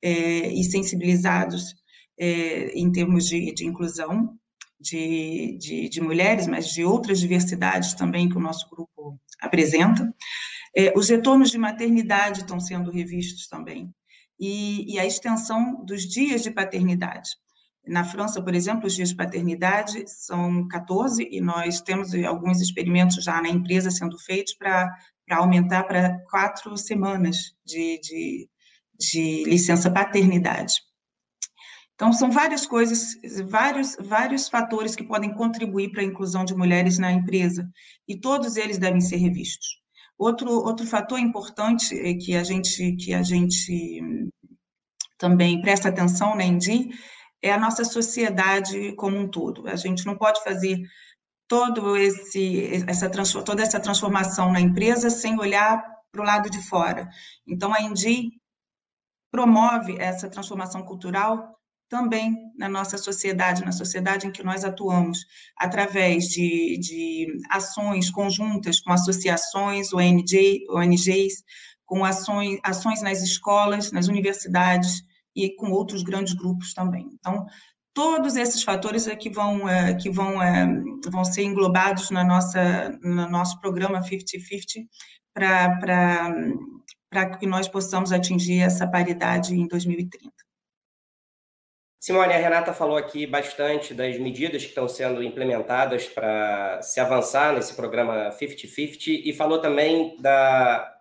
é, 0.01 0.51
e 0.51 0.63
sensibilizados 0.63 1.75
é, 2.19 2.77
em 2.77 2.91
termos 2.91 3.27
de, 3.27 3.53
de 3.53 3.65
inclusão 3.65 4.37
de, 4.83 5.57
de, 5.57 5.89
de, 5.89 6.01
mulheres, 6.01 6.45
mas 6.45 6.67
de 6.67 6.83
outras 6.83 7.19
diversidades 7.19 7.93
também 7.93 8.27
que 8.27 8.37
o 8.37 8.41
nosso 8.41 8.69
grupo 8.69 9.19
apresenta. 9.39 10.13
É, 10.75 10.93
os 10.95 11.09
retornos 11.09 11.49
de 11.49 11.57
maternidade 11.57 12.41
estão 12.41 12.59
sendo 12.59 12.91
revistos 12.91 13.47
também, 13.47 13.89
e, 14.39 14.93
e 14.93 14.99
a 14.99 15.05
extensão 15.05 15.83
dos 15.85 16.03
dias 16.03 16.43
de 16.43 16.51
paternidade. 16.51 17.29
Na 17.85 18.03
França, 18.03 18.41
por 18.41 18.55
exemplo, 18.55 18.87
os 18.87 18.95
dias 18.95 19.09
de 19.09 19.15
paternidade 19.15 20.03
são 20.07 20.67
14 20.67 21.27
e 21.29 21.41
nós 21.41 21.81
temos 21.81 22.13
alguns 22.15 22.61
experimentos 22.61 23.23
já 23.23 23.41
na 23.41 23.49
empresa 23.49 23.91
sendo 23.91 24.17
feitos 24.17 24.53
para 24.53 24.89
aumentar 25.31 25.83
para 25.83 26.17
quatro 26.29 26.77
semanas 26.77 27.37
de, 27.65 27.99
de, 28.01 28.49
de 28.97 29.43
licença 29.45 29.91
paternidade. 29.91 30.75
Então, 32.03 32.11
são 32.11 32.29
várias 32.29 32.67
coisas, 32.67 33.17
vários, 33.45 33.95
vários 33.97 34.49
fatores 34.49 34.93
que 34.93 35.05
podem 35.05 35.33
contribuir 35.33 35.89
para 35.89 36.01
a 36.01 36.05
inclusão 36.05 36.43
de 36.43 36.53
mulheres 36.53 36.99
na 36.99 37.09
empresa, 37.13 37.65
e 38.05 38.19
todos 38.19 38.57
eles 38.57 38.77
devem 38.77 38.99
ser 38.99 39.15
revistos. 39.15 39.79
Outro, 40.17 40.51
outro 40.51 40.85
fator 40.85 41.17
importante 41.17 41.97
é 41.97 42.13
que 42.13 42.35
a 42.35 42.43
gente, 42.43 42.97
que 42.97 43.13
a 43.13 43.23
gente 43.23 44.01
também 45.17 45.61
presta 45.61 45.87
atenção 45.87 46.35
na 46.35 46.43
Indi 46.43 46.89
é 47.41 47.53
a 47.53 47.57
nossa 47.57 47.85
sociedade 47.85 48.93
como 48.97 49.17
um 49.17 49.29
todo. 49.29 49.65
A 49.69 49.77
gente 49.77 50.05
não 50.05 50.17
pode 50.17 50.43
fazer 50.43 50.81
todo 51.47 51.95
esse, 51.95 52.83
essa, 52.85 53.09
toda 53.45 53.63
essa 53.63 53.79
transformação 53.79 54.51
na 54.51 54.59
empresa 54.59 55.09
sem 55.09 55.39
olhar 55.39 55.81
para 56.11 56.21
o 56.21 56.25
lado 56.25 56.49
de 56.49 56.61
fora. 56.67 57.07
Então, 57.47 57.73
a 57.73 57.81
Indi 57.81 58.41
promove 59.31 59.95
essa 60.01 60.27
transformação 60.27 60.83
cultural 60.83 61.62
também 61.93 62.51
na 62.57 62.67
nossa 62.67 62.97
sociedade, 62.97 63.63
na 63.63 63.71
sociedade 63.71 64.25
em 64.25 64.31
que 64.31 64.41
nós 64.41 64.65
atuamos, 64.65 65.19
através 65.55 66.25
de, 66.25 66.79
de 66.79 67.27
ações 67.51 68.09
conjuntas 68.09 68.79
com 68.79 68.91
associações, 68.91 69.93
ONG, 69.93 70.65
ONGs, 70.71 71.43
com 71.85 72.03
ações, 72.03 72.57
ações 72.63 73.03
nas 73.03 73.21
escolas, 73.21 73.91
nas 73.91 74.07
universidades, 74.07 75.03
e 75.35 75.55
com 75.55 75.71
outros 75.71 76.01
grandes 76.01 76.33
grupos 76.33 76.73
também. 76.73 77.07
Então, 77.13 77.45
todos 77.93 78.35
esses 78.35 78.63
fatores 78.63 79.07
é 79.07 79.15
que 79.15 79.29
vão, 79.29 79.69
é, 79.69 79.93
que 79.93 80.09
vão, 80.09 80.41
é, 80.41 80.65
vão 81.11 81.23
ser 81.23 81.43
englobados 81.43 82.09
na 82.09 82.23
nossa, 82.23 82.89
no 83.03 83.29
nosso 83.29 83.59
programa 83.59 84.01
50-50 84.01 84.87
para 85.33 87.37
que 87.39 87.45
nós 87.45 87.67
possamos 87.67 88.11
atingir 88.11 88.61
essa 88.61 88.87
paridade 88.87 89.55
em 89.55 89.67
2030. 89.67 90.42
Simone, 92.03 92.33
a 92.33 92.37
Renata 92.37 92.73
falou 92.73 92.97
aqui 92.97 93.25
bastante 93.25 93.93
das 93.93 94.17
medidas 94.17 94.61
que 94.61 94.67
estão 94.67 94.89
sendo 94.89 95.23
implementadas 95.23 96.05
para 96.05 96.81
se 96.81 96.99
avançar 96.99 97.53
nesse 97.53 97.73
programa 97.75 98.29
50-50 98.31 99.21
e 99.23 99.31
falou 99.31 99.59
também 99.59 100.17
da, 100.19 100.97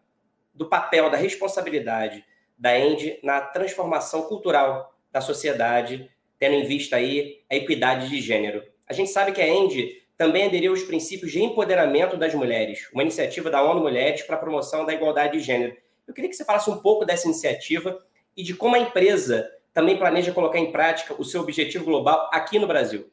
do 0.55 0.69
papel, 0.69 1.11
da 1.11 1.17
responsabilidade 1.17 2.25
da 2.57 2.79
End 2.79 3.19
na 3.21 3.41
transformação 3.41 4.23
cultural 4.29 4.95
da 5.11 5.21
sociedade, 5.21 6.09
tendo 6.39 6.55
em 6.55 6.67
vista 6.67 6.95
aí 6.95 7.43
a 7.51 7.57
equidade 7.57 8.09
de 8.09 8.21
gênero. 8.21 8.63
A 8.89 8.93
gente 8.93 9.11
sabe 9.11 9.33
que 9.33 9.43
a 9.43 9.49
End 9.49 10.05
também 10.17 10.47
aderiu 10.47 10.71
aos 10.71 10.85
princípios 10.85 11.33
de 11.33 11.43
empoderamento 11.43 12.17
das 12.17 12.33
mulheres, 12.33 12.89
uma 12.93 13.03
iniciativa 13.03 13.51
da 13.51 13.61
ONU 13.61 13.81
Mulheres 13.81 14.23
para 14.23 14.37
a 14.37 14.39
promoção 14.39 14.87
da 14.87 14.95
igualdade 14.95 15.37
de 15.37 15.43
gênero. 15.43 15.77
Eu 16.07 16.15
queria 16.15 16.31
que 16.31 16.37
você 16.37 16.45
falasse 16.45 16.71
um 16.71 16.79
pouco 16.79 17.05
dessa 17.05 17.27
iniciativa 17.27 17.99
e 18.37 18.45
de 18.45 18.55
como 18.55 18.77
a 18.77 18.79
empresa 18.79 19.51
também 19.73 19.99
planeja 19.99 20.33
colocar 20.33 20.59
em 20.59 20.71
prática 20.71 21.15
o 21.19 21.25
seu 21.25 21.41
objetivo 21.41 21.85
global 21.85 22.29
aqui 22.33 22.59
no 22.59 22.67
Brasil. 22.67 23.11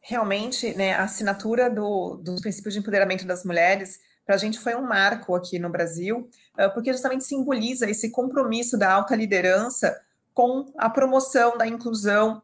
Realmente, 0.00 0.74
né, 0.74 0.94
a 0.94 1.04
assinatura 1.04 1.68
do, 1.68 2.16
dos 2.16 2.40
princípios 2.40 2.74
de 2.74 2.80
empoderamento 2.80 3.26
das 3.26 3.44
mulheres 3.44 4.00
para 4.28 4.34
a 4.34 4.38
gente 4.38 4.58
foi 4.58 4.74
um 4.74 4.86
marco 4.86 5.34
aqui 5.34 5.58
no 5.58 5.70
Brasil, 5.70 6.28
ah, 6.54 6.68
porque 6.68 6.92
justamente 6.92 7.24
simboliza 7.24 7.88
esse 7.88 8.10
compromisso 8.10 8.78
da 8.78 8.92
alta 8.92 9.16
liderança 9.16 9.98
com 10.34 10.70
a 10.76 10.90
promoção 10.90 11.56
da 11.56 11.66
inclusão 11.66 12.42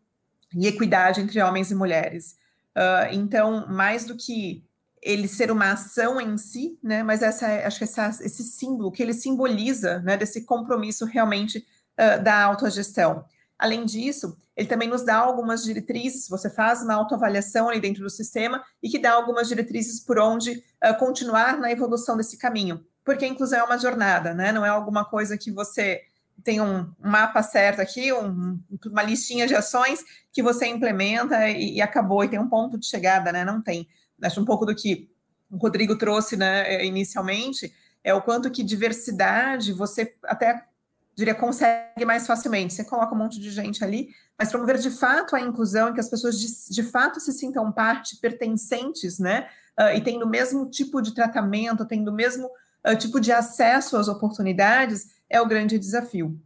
e 0.56 0.66
equidade 0.66 1.20
entre 1.20 1.42
homens 1.42 1.70
e 1.70 1.74
mulheres. 1.74 2.38
Ah, 2.74 3.08
então, 3.12 3.66
mais 3.68 4.06
do 4.06 4.16
que 4.16 4.64
ele 5.02 5.28
ser 5.28 5.50
uma 5.50 5.72
ação 5.72 6.18
em 6.18 6.38
si, 6.38 6.78
né, 6.82 7.02
mas 7.02 7.20
essa, 7.22 7.46
acho 7.66 7.76
que 7.76 7.84
essa, 7.84 8.08
esse 8.22 8.42
símbolo 8.42 8.90
que 8.90 9.02
ele 9.02 9.12
simboliza, 9.12 9.98
né, 9.98 10.16
desse 10.16 10.46
compromisso 10.46 11.04
realmente 11.04 11.66
uh, 11.98 12.22
da 12.22 12.42
autogestão. 12.44 13.24
Além 13.58 13.84
disso, 13.84 14.36
ele 14.56 14.68
também 14.68 14.88
nos 14.88 15.04
dá 15.04 15.16
algumas 15.16 15.64
diretrizes, 15.64 16.28
você 16.28 16.50
faz 16.50 16.82
uma 16.82 16.94
autoavaliação 16.94 17.68
ali 17.68 17.80
dentro 17.80 18.02
do 18.02 18.10
sistema 18.10 18.64
e 18.82 18.88
que 18.88 18.98
dá 18.98 19.12
algumas 19.12 19.48
diretrizes 19.48 20.00
por 20.00 20.18
onde 20.18 20.62
uh, 20.84 20.96
continuar 20.98 21.58
na 21.58 21.70
evolução 21.70 22.16
desse 22.16 22.36
caminho. 22.36 22.84
porque 23.04 23.24
a 23.24 23.28
inclusão 23.28 23.60
é 23.60 23.64
uma 23.64 23.78
jornada, 23.78 24.32
né? 24.32 24.50
Não 24.50 24.64
é 24.64 24.68
alguma 24.68 25.04
coisa 25.04 25.36
que 25.36 25.52
você 25.52 26.02
tem 26.42 26.60
um 26.60 26.90
mapa 26.98 27.42
certo 27.42 27.80
aqui, 27.80 28.12
um, 28.12 28.58
uma 28.86 29.02
listinha 29.02 29.46
de 29.46 29.54
ações 29.54 30.02
que 30.32 30.42
você 30.42 30.66
implementa 30.66 31.48
e, 31.48 31.76
e, 31.76 31.82
acabou, 31.82 32.24
e 32.24 32.28
tem 32.28 32.38
um 32.38 32.48
ponto 32.48 32.78
de 32.78 32.86
chegada, 32.86 33.30
né? 33.30 33.44
Não 33.44 33.62
tem. 33.62 33.86
Acho 34.22 34.40
um 34.40 34.44
pouco 34.44 34.64
do 34.64 34.74
que 34.74 35.08
o 35.50 35.56
Rodrigo 35.56 35.96
trouxe, 35.96 36.36
né, 36.36 36.84
inicialmente, 36.84 37.72
é 38.02 38.12
o 38.12 38.22
quanto 38.22 38.50
que 38.50 38.62
diversidade 38.62 39.72
você 39.72 40.14
até 40.24 40.64
diria 41.16 41.34
consegue 41.34 42.04
mais 42.04 42.26
facilmente. 42.26 42.74
Você 42.74 42.84
coloca 42.84 43.14
um 43.14 43.18
monte 43.18 43.40
de 43.40 43.50
gente 43.50 43.84
ali, 43.84 44.08
mas 44.38 44.50
promover 44.50 44.78
de 44.78 44.90
fato 44.90 45.36
a 45.36 45.40
inclusão, 45.40 45.90
em 45.90 45.94
que 45.94 46.00
as 46.00 46.08
pessoas 46.08 46.38
de, 46.38 46.74
de 46.74 46.82
fato 46.82 47.20
se 47.20 47.32
sintam 47.32 47.70
parte, 47.72 48.16
pertencentes, 48.16 49.18
né? 49.18 49.48
Uh, 49.78 49.96
e 49.96 50.00
tendo 50.00 50.24
o 50.24 50.28
mesmo 50.28 50.68
tipo 50.70 51.00
de 51.00 51.14
tratamento, 51.14 51.84
tendo 51.84 52.10
o 52.10 52.14
mesmo 52.14 52.46
uh, 52.46 52.96
tipo 52.96 53.20
de 53.20 53.32
acesso 53.32 53.96
às 53.96 54.08
oportunidades, 54.08 55.08
é 55.28 55.40
o 55.40 55.46
grande 55.46 55.78
desafio. 55.78 56.38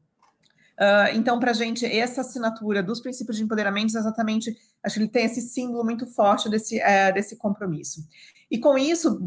Uh, 0.79 1.11
então, 1.13 1.41
para 1.41 1.51
a 1.51 1.55
gente, 1.55 1.85
essa 1.85 2.21
assinatura 2.21 2.83
dos 2.83 3.01
princípios 3.01 3.37
de 3.37 3.43
empoderamento, 3.43 3.97
exatamente, 3.97 4.57
acho 4.83 4.95
que 4.95 5.01
ele 5.01 5.09
tem 5.09 5.25
esse 5.25 5.41
símbolo 5.41 5.85
muito 5.85 6.07
forte 6.07 6.49
desse, 6.49 6.79
uh, 6.79 7.13
desse 7.13 7.37
compromisso. 7.37 8.07
E 8.49 8.59
com 8.59 8.79
isso, 8.79 9.21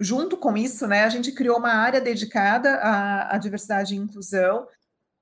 junto 0.00 0.36
com 0.36 0.56
isso, 0.56 0.86
né, 0.86 1.04
a 1.04 1.08
gente 1.10 1.30
criou 1.30 1.58
uma 1.58 1.74
área 1.74 2.00
dedicada 2.00 2.76
à, 2.76 3.34
à 3.34 3.38
diversidade 3.38 3.94
e 3.94 3.98
inclusão 3.98 4.66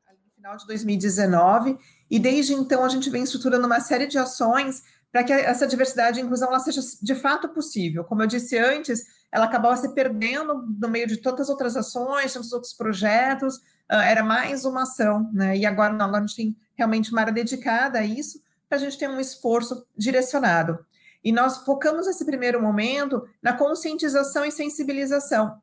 no 0.08 0.34
final 0.36 0.56
de 0.56 0.66
2019, 0.66 1.76
e 2.08 2.18
desde 2.18 2.54
então 2.54 2.84
a 2.84 2.88
gente 2.88 3.10
vem 3.10 3.24
estruturando 3.24 3.66
uma 3.66 3.80
série 3.80 4.06
de 4.06 4.16
ações 4.16 4.82
para 5.10 5.24
que 5.24 5.32
essa 5.32 5.66
diversidade 5.66 6.20
e 6.20 6.22
inclusão 6.22 6.48
ela 6.48 6.60
seja 6.60 6.80
de 7.02 7.14
fato 7.14 7.48
possível. 7.48 8.04
Como 8.04 8.22
eu 8.22 8.26
disse 8.26 8.56
antes, 8.56 9.04
ela 9.32 9.46
acabava 9.46 9.76
se 9.76 9.94
perdendo 9.94 10.66
no 10.78 10.88
meio 10.88 11.06
de 11.06 11.16
tantas 11.18 11.48
outras 11.48 11.76
ações, 11.76 12.32
tantos 12.32 12.52
outros 12.52 12.72
projetos, 12.72 13.56
uh, 13.56 13.96
era 14.04 14.22
mais 14.22 14.64
uma 14.64 14.82
ação, 14.82 15.30
né? 15.32 15.56
E 15.56 15.66
agora 15.66 15.92
não, 15.92 16.06
agora 16.06 16.24
a 16.24 16.26
gente 16.26 16.36
tem 16.36 16.56
realmente 16.74 17.10
uma 17.10 17.20
área 17.20 17.32
dedicada 17.32 17.98
a 17.98 18.04
isso, 18.04 18.40
para 18.68 18.76
a 18.76 18.80
gente 18.80 18.98
ter 18.98 19.08
um 19.08 19.18
esforço 19.18 19.86
direcionado. 19.96 20.78
E 21.22 21.32
nós 21.32 21.58
focamos 21.58 22.06
esse 22.06 22.24
primeiro 22.24 22.60
momento 22.62 23.28
na 23.42 23.52
conscientização 23.52 24.44
e 24.44 24.50
sensibilização, 24.50 25.60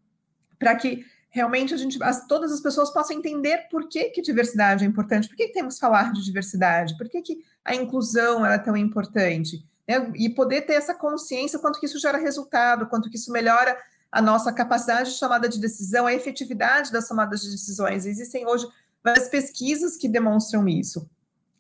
para 0.59 0.75
que 0.75 1.05
realmente 1.29 1.73
a 1.73 1.77
gente, 1.77 2.01
as, 2.01 2.25
todas 2.27 2.51
as 2.51 2.61
pessoas 2.61 2.91
possam 2.91 3.17
entender 3.17 3.67
por 3.69 3.89
que, 3.89 4.05
que 4.05 4.21
diversidade 4.21 4.85
é 4.85 4.87
importante, 4.87 5.27
por 5.27 5.35
que, 5.35 5.47
que 5.47 5.53
temos 5.53 5.75
que 5.75 5.81
falar 5.81 6.13
de 6.13 6.23
diversidade, 6.23 6.97
por 6.97 7.09
que, 7.09 7.21
que 7.21 7.37
a 7.63 7.75
inclusão 7.75 8.45
é 8.45 8.57
tão 8.57 8.77
importante 8.77 9.65
né? 9.85 10.11
e 10.15 10.29
poder 10.29 10.61
ter 10.61 10.73
essa 10.73 10.93
consciência 10.93 11.59
quanto 11.59 11.79
que 11.79 11.85
isso 11.85 11.99
gera 11.99 12.17
resultado, 12.17 12.87
quanto 12.87 13.09
que 13.09 13.17
isso 13.17 13.31
melhora 13.31 13.77
a 14.09 14.21
nossa 14.21 14.53
capacidade 14.53 15.13
de 15.13 15.19
tomada 15.19 15.49
de 15.49 15.59
decisão, 15.59 16.07
a 16.07 16.13
efetividade 16.13 16.89
das 16.89 17.05
tomadas 17.05 17.41
de 17.41 17.51
decisões. 17.51 18.05
Existem 18.05 18.47
hoje 18.47 18.65
várias 19.03 19.27
pesquisas 19.27 19.97
que 19.97 20.07
demonstram 20.07 20.69
isso. 20.69 21.09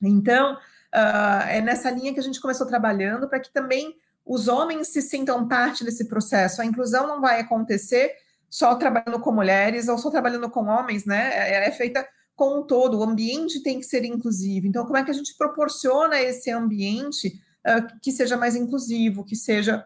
Então, 0.01 0.57
uh, 0.93 1.47
é 1.47 1.61
nessa 1.61 1.89
linha 1.89 2.13
que 2.13 2.19
a 2.19 2.23
gente 2.23 2.41
começou 2.41 2.67
trabalhando 2.67 3.27
para 3.27 3.39
que 3.39 3.51
também 3.51 3.95
os 4.25 4.47
homens 4.47 4.87
se 4.87 5.01
sintam 5.01 5.47
parte 5.47 5.83
desse 5.83 6.05
processo. 6.05 6.61
A 6.61 6.65
inclusão 6.65 7.07
não 7.07 7.21
vai 7.21 7.39
acontecer 7.39 8.13
só 8.49 8.75
trabalhando 8.75 9.19
com 9.19 9.31
mulheres 9.31 9.87
ou 9.87 9.97
só 9.97 10.09
trabalhando 10.09 10.49
com 10.49 10.65
homens, 10.65 11.05
né? 11.05 11.51
É, 11.51 11.67
é 11.67 11.71
feita 11.71 12.07
com 12.35 12.59
um 12.59 12.63
todo. 12.63 12.99
O 12.99 13.03
ambiente 13.03 13.61
tem 13.61 13.79
que 13.79 13.85
ser 13.85 14.03
inclusivo. 14.03 14.67
Então, 14.67 14.85
como 14.85 14.97
é 14.97 15.03
que 15.03 15.11
a 15.11 15.13
gente 15.13 15.35
proporciona 15.35 16.19
esse 16.19 16.49
ambiente 16.51 17.39
uh, 17.65 17.99
que 18.01 18.11
seja 18.11 18.35
mais 18.35 18.55
inclusivo, 18.55 19.23
que 19.23 19.35
seja 19.35 19.85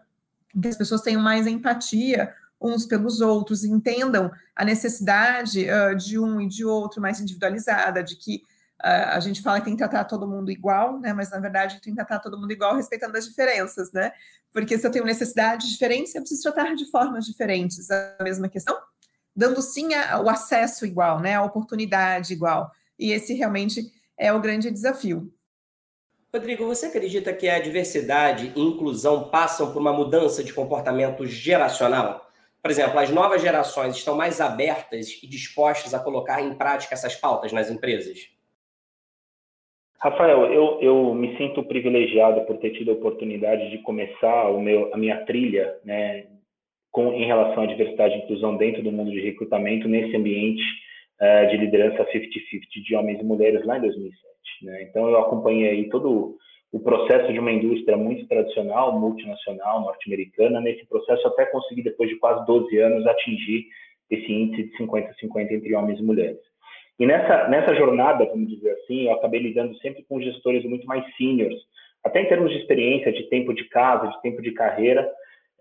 que 0.60 0.68
as 0.68 0.76
pessoas 0.76 1.02
tenham 1.02 1.22
mais 1.22 1.46
empatia 1.46 2.34
uns 2.60 2.84
pelos 2.84 3.20
outros, 3.20 3.64
entendam 3.64 4.30
a 4.54 4.64
necessidade 4.64 5.66
uh, 5.70 5.96
de 5.96 6.18
um 6.18 6.40
e 6.40 6.48
de 6.48 6.64
outro 6.64 7.00
mais 7.00 7.20
individualizada, 7.20 8.02
de 8.02 8.16
que 8.16 8.42
a 8.82 9.20
gente 9.20 9.42
fala 9.42 9.58
que 9.58 9.66
tem 9.66 9.74
que 9.74 9.78
tratar 9.78 10.04
todo 10.04 10.26
mundo 10.26 10.50
igual, 10.50 10.98
né? 10.98 11.12
Mas 11.12 11.30
na 11.30 11.38
verdade 11.38 11.80
tem 11.80 11.92
que 11.92 11.96
tratar 11.96 12.18
todo 12.18 12.38
mundo 12.38 12.50
igual 12.50 12.74
respeitando 12.74 13.16
as 13.16 13.26
diferenças, 13.26 13.92
né? 13.92 14.12
Porque 14.52 14.78
se 14.78 14.86
eu 14.86 14.90
tenho 14.90 15.04
necessidades 15.04 15.68
diferentes, 15.68 16.14
eu 16.14 16.22
preciso 16.22 16.42
tratar 16.42 16.74
de 16.74 16.90
formas 16.90 17.26
diferentes 17.26 17.90
a 17.90 18.16
mesma 18.22 18.48
questão, 18.48 18.76
dando 19.36 19.60
sim 19.60 19.94
a, 19.94 20.20
o 20.20 20.28
acesso 20.28 20.86
igual, 20.86 21.20
né? 21.20 21.34
A 21.34 21.42
oportunidade 21.42 22.32
igual. 22.32 22.70
E 22.98 23.12
esse 23.12 23.34
realmente 23.34 23.92
é 24.16 24.32
o 24.32 24.40
grande 24.40 24.70
desafio. 24.70 25.32
Rodrigo, 26.32 26.64
você 26.64 26.86
acredita 26.86 27.32
que 27.32 27.48
a 27.48 27.60
diversidade 27.60 28.52
e 28.54 28.60
inclusão 28.60 29.30
passam 29.30 29.72
por 29.72 29.80
uma 29.80 29.92
mudança 29.92 30.44
de 30.44 30.52
comportamento 30.52 31.26
geracional? 31.26 32.30
Por 32.62 32.70
exemplo, 32.70 32.98
as 32.98 33.10
novas 33.10 33.42
gerações 33.42 33.96
estão 33.96 34.14
mais 34.16 34.40
abertas 34.40 35.18
e 35.22 35.26
dispostas 35.26 35.92
a 35.92 35.98
colocar 35.98 36.40
em 36.40 36.54
prática 36.54 36.94
essas 36.94 37.16
pautas 37.16 37.52
nas 37.52 37.68
empresas? 37.68 38.30
Rafael, 40.02 40.46
eu, 40.46 40.78
eu 40.80 41.14
me 41.14 41.36
sinto 41.36 41.62
privilegiado 41.62 42.40
por 42.46 42.56
ter 42.56 42.70
tido 42.70 42.90
a 42.90 42.94
oportunidade 42.94 43.70
de 43.70 43.78
começar 43.78 44.50
o 44.50 44.58
meu, 44.58 44.92
a 44.94 44.96
minha 44.96 45.24
trilha 45.26 45.76
né, 45.84 46.26
com, 46.90 47.12
em 47.12 47.26
relação 47.26 47.64
à 47.64 47.66
diversidade 47.66 48.14
e 48.14 48.18
inclusão 48.18 48.56
dentro 48.56 48.82
do 48.82 48.90
mundo 48.90 49.10
de 49.10 49.20
recrutamento 49.20 49.86
nesse 49.86 50.16
ambiente 50.16 50.62
uh, 51.20 51.50
de 51.50 51.58
liderança 51.58 52.02
50-50 52.04 52.82
de 52.82 52.96
homens 52.96 53.20
e 53.20 53.24
mulheres 53.24 53.62
lá 53.66 53.76
em 53.76 53.82
2007. 53.82 54.24
Né? 54.62 54.82
Então, 54.84 55.06
eu 55.06 55.18
acompanhei 55.18 55.86
todo 55.90 56.34
o 56.72 56.80
processo 56.80 57.30
de 57.30 57.38
uma 57.38 57.52
indústria 57.52 57.96
muito 57.96 58.26
tradicional, 58.26 58.98
multinacional, 58.98 59.82
norte-americana, 59.82 60.62
nesse 60.62 60.86
processo 60.86 61.26
até 61.28 61.44
conseguir, 61.44 61.82
depois 61.82 62.08
de 62.08 62.16
quase 62.16 62.46
12 62.46 62.74
anos, 62.78 63.06
atingir 63.06 63.66
esse 64.08 64.32
índice 64.32 64.70
de 64.70 64.78
50-50 64.78 65.50
entre 65.50 65.74
homens 65.74 65.98
e 65.98 66.02
mulheres. 66.02 66.49
E 67.00 67.06
nessa, 67.06 67.48
nessa 67.48 67.74
jornada, 67.74 68.26
vamos 68.26 68.50
dizer 68.50 68.72
assim, 68.72 69.06
eu 69.06 69.14
acabei 69.14 69.40
lidando 69.40 69.74
sempre 69.78 70.04
com 70.06 70.20
gestores 70.20 70.62
muito 70.64 70.86
mais 70.86 71.02
seniors, 71.16 71.58
até 72.04 72.20
em 72.20 72.28
termos 72.28 72.52
de 72.52 72.58
experiência, 72.58 73.10
de 73.10 73.26
tempo 73.30 73.54
de 73.54 73.64
casa, 73.70 74.08
de 74.08 74.20
tempo 74.20 74.42
de 74.42 74.52
carreira, 74.52 75.10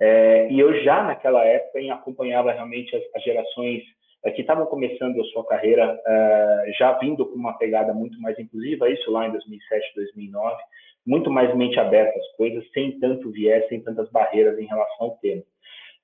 é, 0.02 0.52
e 0.52 0.60
eu 0.60 0.84
já 0.84 1.02
naquela 1.02 1.46
época 1.46 1.80
acompanhava 1.94 2.52
realmente 2.52 2.94
as, 2.94 3.04
as 3.16 3.24
gerações 3.24 3.84
é, 4.26 4.32
que 4.32 4.42
estavam 4.42 4.66
começando 4.66 5.20
a 5.22 5.24
sua 5.26 5.46
carreira 5.46 5.98
é, 6.06 6.72
já 6.78 6.92
vindo 6.98 7.26
com 7.26 7.36
uma 7.36 7.58
pegada 7.58 7.94
muito 7.94 8.20
mais 8.20 8.38
inclusiva, 8.38 8.90
isso 8.90 9.10
lá 9.10 9.26
em 9.26 9.32
2007, 9.32 9.96
2009, 9.96 10.62
muito 11.08 11.32
mais 11.32 11.56
mente 11.56 11.80
aberta 11.80 12.20
às 12.20 12.36
coisas, 12.36 12.70
sem 12.72 13.00
tanto 13.00 13.32
viés, 13.32 13.66
sem 13.70 13.82
tantas 13.82 14.12
barreiras 14.12 14.60
em 14.60 14.66
relação 14.66 15.08
ao 15.08 15.18
tema. 15.22 15.44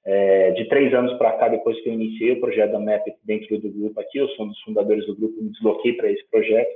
É, 0.08 0.52
de 0.52 0.66
três 0.66 0.94
anos 0.94 1.14
para 1.18 1.32
cá, 1.34 1.48
depois 1.48 1.82
que 1.82 1.90
eu 1.90 1.94
iniciei 1.94 2.34
o 2.34 2.40
projeto 2.40 2.74
da 2.74 2.80
MEP 2.80 3.16
dentro 3.24 3.60
do 3.60 3.72
grupo 3.72 4.00
aqui, 4.00 4.20
eu 4.20 4.28
sou 4.30 4.46
um 4.46 4.50
dos 4.50 4.62
fundadores 4.62 5.06
do 5.08 5.16
grupo, 5.16 5.42
me 5.42 5.50
desloquei 5.50 5.94
para 5.94 6.12
esse 6.12 6.24
projeto, 6.30 6.70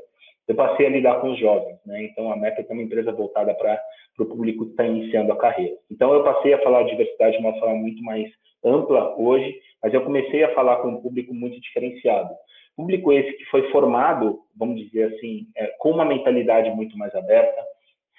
eu 0.47 0.55
passei 0.55 0.87
a 0.87 0.89
lidar 0.89 1.21
com 1.21 1.31
os 1.31 1.39
jovens, 1.39 1.77
né? 1.85 2.05
Então 2.05 2.31
a 2.31 2.35
MEP 2.35 2.65
é 2.67 2.73
uma 2.73 2.81
empresa 2.81 3.11
voltada 3.11 3.53
para 3.53 3.79
o 4.17 4.25
público 4.25 4.65
que 4.65 4.71
está 4.71 4.83
iniciando 4.83 5.31
a 5.31 5.37
carreira. 5.37 5.75
Então 5.91 6.11
eu 6.11 6.23
passei 6.23 6.53
a 6.53 6.61
falar 6.63 6.83
de 6.83 6.89
diversidade 6.89 7.37
de 7.37 7.43
uma 7.43 7.53
forma 7.59 7.75
muito 7.75 8.01
mais 8.03 8.27
ampla 8.65 9.15
hoje, 9.15 9.55
mas 9.83 9.93
eu 9.93 10.01
comecei 10.01 10.43
a 10.43 10.53
falar 10.55 10.77
com 10.77 10.89
um 10.89 11.01
público 11.01 11.33
muito 11.35 11.61
diferenciado. 11.61 12.33
Público 12.75 13.13
esse 13.13 13.31
que 13.33 13.45
foi 13.45 13.69
formado, 13.71 14.39
vamos 14.57 14.81
dizer 14.81 15.13
assim, 15.13 15.45
é, 15.55 15.67
com 15.77 15.91
uma 15.91 16.05
mentalidade 16.05 16.71
muito 16.71 16.97
mais 16.97 17.13
aberta, 17.13 17.61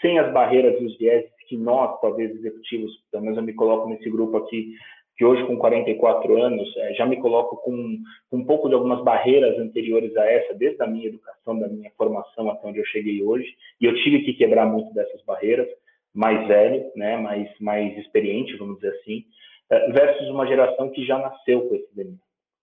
sem 0.01 0.19
as 0.19 0.33
barreiras 0.33 0.81
e 0.81 0.85
os 0.85 0.97
vieses 0.99 1.31
que 1.49 1.57
nós, 1.57 2.01
talvez 2.01 2.31
executivos, 2.31 2.93
pelo 3.11 3.25
menos 3.25 3.39
eu 3.39 3.45
me 3.45 3.53
coloco 3.53 3.89
nesse 3.89 4.09
grupo 4.09 4.37
aqui, 4.37 4.73
que 5.21 5.25
hoje 5.27 5.45
com 5.45 5.59
44 5.59 6.43
anos 6.43 6.75
é, 6.79 6.95
já 6.95 7.05
me 7.05 7.19
coloco 7.19 7.57
com, 7.57 7.99
com, 8.31 8.39
um 8.39 8.45
pouco 8.47 8.71
de 8.71 8.75
algumas 8.75 9.05
barreiras 9.05 9.59
anteriores 9.59 10.17
a 10.17 10.25
essa, 10.25 10.55
desde 10.55 10.83
a 10.83 10.87
minha 10.87 11.09
educação, 11.09 11.59
da 11.59 11.69
minha 11.69 11.91
formação 11.91 12.49
até 12.49 12.67
onde 12.67 12.79
eu 12.79 12.87
cheguei 12.87 13.23
hoje, 13.23 13.55
e 13.79 13.85
eu 13.85 13.95
tive 13.97 14.21
que 14.21 14.33
quebrar 14.33 14.65
muito 14.65 14.95
dessas 14.95 15.23
barreiras, 15.27 15.69
mais 16.15 16.49
velho, 16.49 16.91
né, 16.97 17.19
mais, 17.19 17.51
mais 17.61 17.99
experiente, 17.99 18.57
vamos 18.57 18.77
dizer 18.77 18.95
assim, 18.95 19.23
é, 19.71 19.93
versus 19.93 20.27
uma 20.31 20.47
geração 20.47 20.89
que 20.89 21.05
já 21.05 21.19
nasceu 21.19 21.69
com 21.69 21.75
esse 21.75 21.95
DNA. 21.95 22.17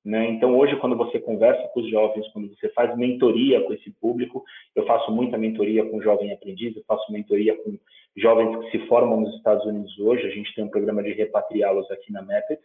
Né? 0.07 0.29
Então, 0.29 0.57
hoje, 0.57 0.73
quando 0.77 0.95
você 0.95 1.19
conversa 1.19 1.67
com 1.73 1.81
os 1.81 1.91
jovens, 1.91 2.25
quando 2.31 2.47
você 2.55 2.69
faz 2.69 2.97
mentoria 2.97 3.59
com 3.59 3.73
esse 3.73 3.91
público, 3.99 4.41
eu 4.73 4.85
faço 4.85 5.11
muita 5.11 5.37
mentoria 5.37 5.83
com 5.83 6.01
jovem 6.01 6.31
aprendiz, 6.31 6.73
eu 6.77 6.83
faço 6.87 7.11
mentoria 7.11 7.53
com 7.57 7.77
jovens 8.15 8.55
que 8.57 8.71
se 8.71 8.87
formam 8.87 9.19
nos 9.19 9.35
Estados 9.35 9.65
Unidos 9.65 9.99
hoje, 9.99 10.25
a 10.25 10.29
gente 10.29 10.55
tem 10.55 10.63
um 10.63 10.69
programa 10.69 11.03
de 11.03 11.11
repatriá-los 11.11 11.91
aqui 11.91 12.13
na 12.13 12.21
Method. 12.21 12.61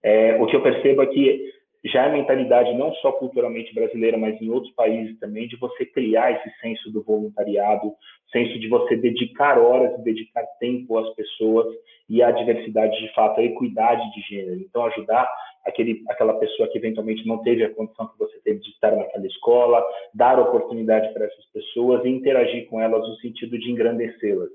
É, 0.00 0.40
o 0.40 0.46
que 0.46 0.54
eu 0.54 0.62
percebo 0.62 1.02
é 1.02 1.06
que 1.06 1.52
já 1.86 2.06
é 2.06 2.12
mentalidade 2.12 2.72
não 2.74 2.92
só 2.94 3.12
culturalmente 3.12 3.74
brasileira, 3.74 4.16
mas 4.16 4.40
em 4.40 4.50
outros 4.50 4.72
países 4.74 5.18
também, 5.18 5.46
de 5.46 5.56
você 5.56 5.84
criar 5.84 6.32
esse 6.32 6.50
senso 6.60 6.90
do 6.90 7.02
voluntariado, 7.02 7.92
senso 8.32 8.58
de 8.58 8.68
você 8.68 8.96
dedicar 8.96 9.58
horas, 9.58 10.02
dedicar 10.02 10.44
tempo 10.58 10.98
às 10.98 11.14
pessoas 11.14 11.66
e 12.08 12.22
à 12.22 12.30
diversidade 12.30 12.98
de 12.98 13.12
fato, 13.14 13.40
à 13.40 13.44
equidade 13.44 14.02
de 14.14 14.20
gênero. 14.22 14.60
Então, 14.60 14.84
ajudar 14.86 15.28
aquele, 15.66 16.02
aquela 16.08 16.34
pessoa 16.34 16.68
que 16.68 16.78
eventualmente 16.78 17.26
não 17.26 17.42
teve 17.42 17.64
a 17.64 17.74
condição 17.74 18.08
que 18.08 18.18
você 18.18 18.40
teve 18.40 18.60
de 18.60 18.70
estar 18.70 18.94
naquela 18.94 19.26
escola, 19.26 19.84
dar 20.14 20.38
oportunidade 20.38 21.12
para 21.12 21.26
essas 21.26 21.44
pessoas 21.52 22.04
e 22.04 22.08
interagir 22.08 22.66
com 22.68 22.80
elas 22.80 23.06
no 23.06 23.16
sentido 23.16 23.58
de 23.58 23.70
engrandecê-las. 23.70 24.50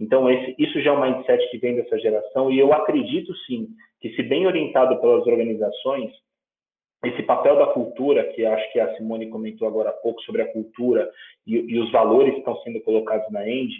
Então, 0.00 0.30
esse, 0.30 0.54
isso 0.58 0.80
já 0.80 0.90
é 0.90 0.92
um 0.92 1.00
mindset 1.00 1.50
que 1.50 1.58
vem 1.58 1.76
dessa 1.76 1.98
geração 1.98 2.50
e 2.52 2.58
eu 2.58 2.72
acredito 2.72 3.34
sim 3.46 3.68
que, 4.00 4.10
se 4.10 4.22
bem 4.22 4.46
orientado 4.46 5.00
pelas 5.00 5.26
organizações, 5.26 6.12
esse 7.04 7.22
papel 7.22 7.56
da 7.56 7.66
cultura, 7.68 8.24
que 8.32 8.44
acho 8.44 8.72
que 8.72 8.80
a 8.80 8.96
Simone 8.96 9.28
comentou 9.28 9.68
agora 9.68 9.90
há 9.90 9.92
pouco 9.92 10.20
sobre 10.22 10.42
a 10.42 10.52
cultura 10.52 11.08
e, 11.46 11.54
e 11.54 11.78
os 11.78 11.90
valores 11.92 12.32
que 12.32 12.40
estão 12.40 12.56
sendo 12.62 12.80
colocados 12.80 13.30
na 13.30 13.48
End, 13.48 13.72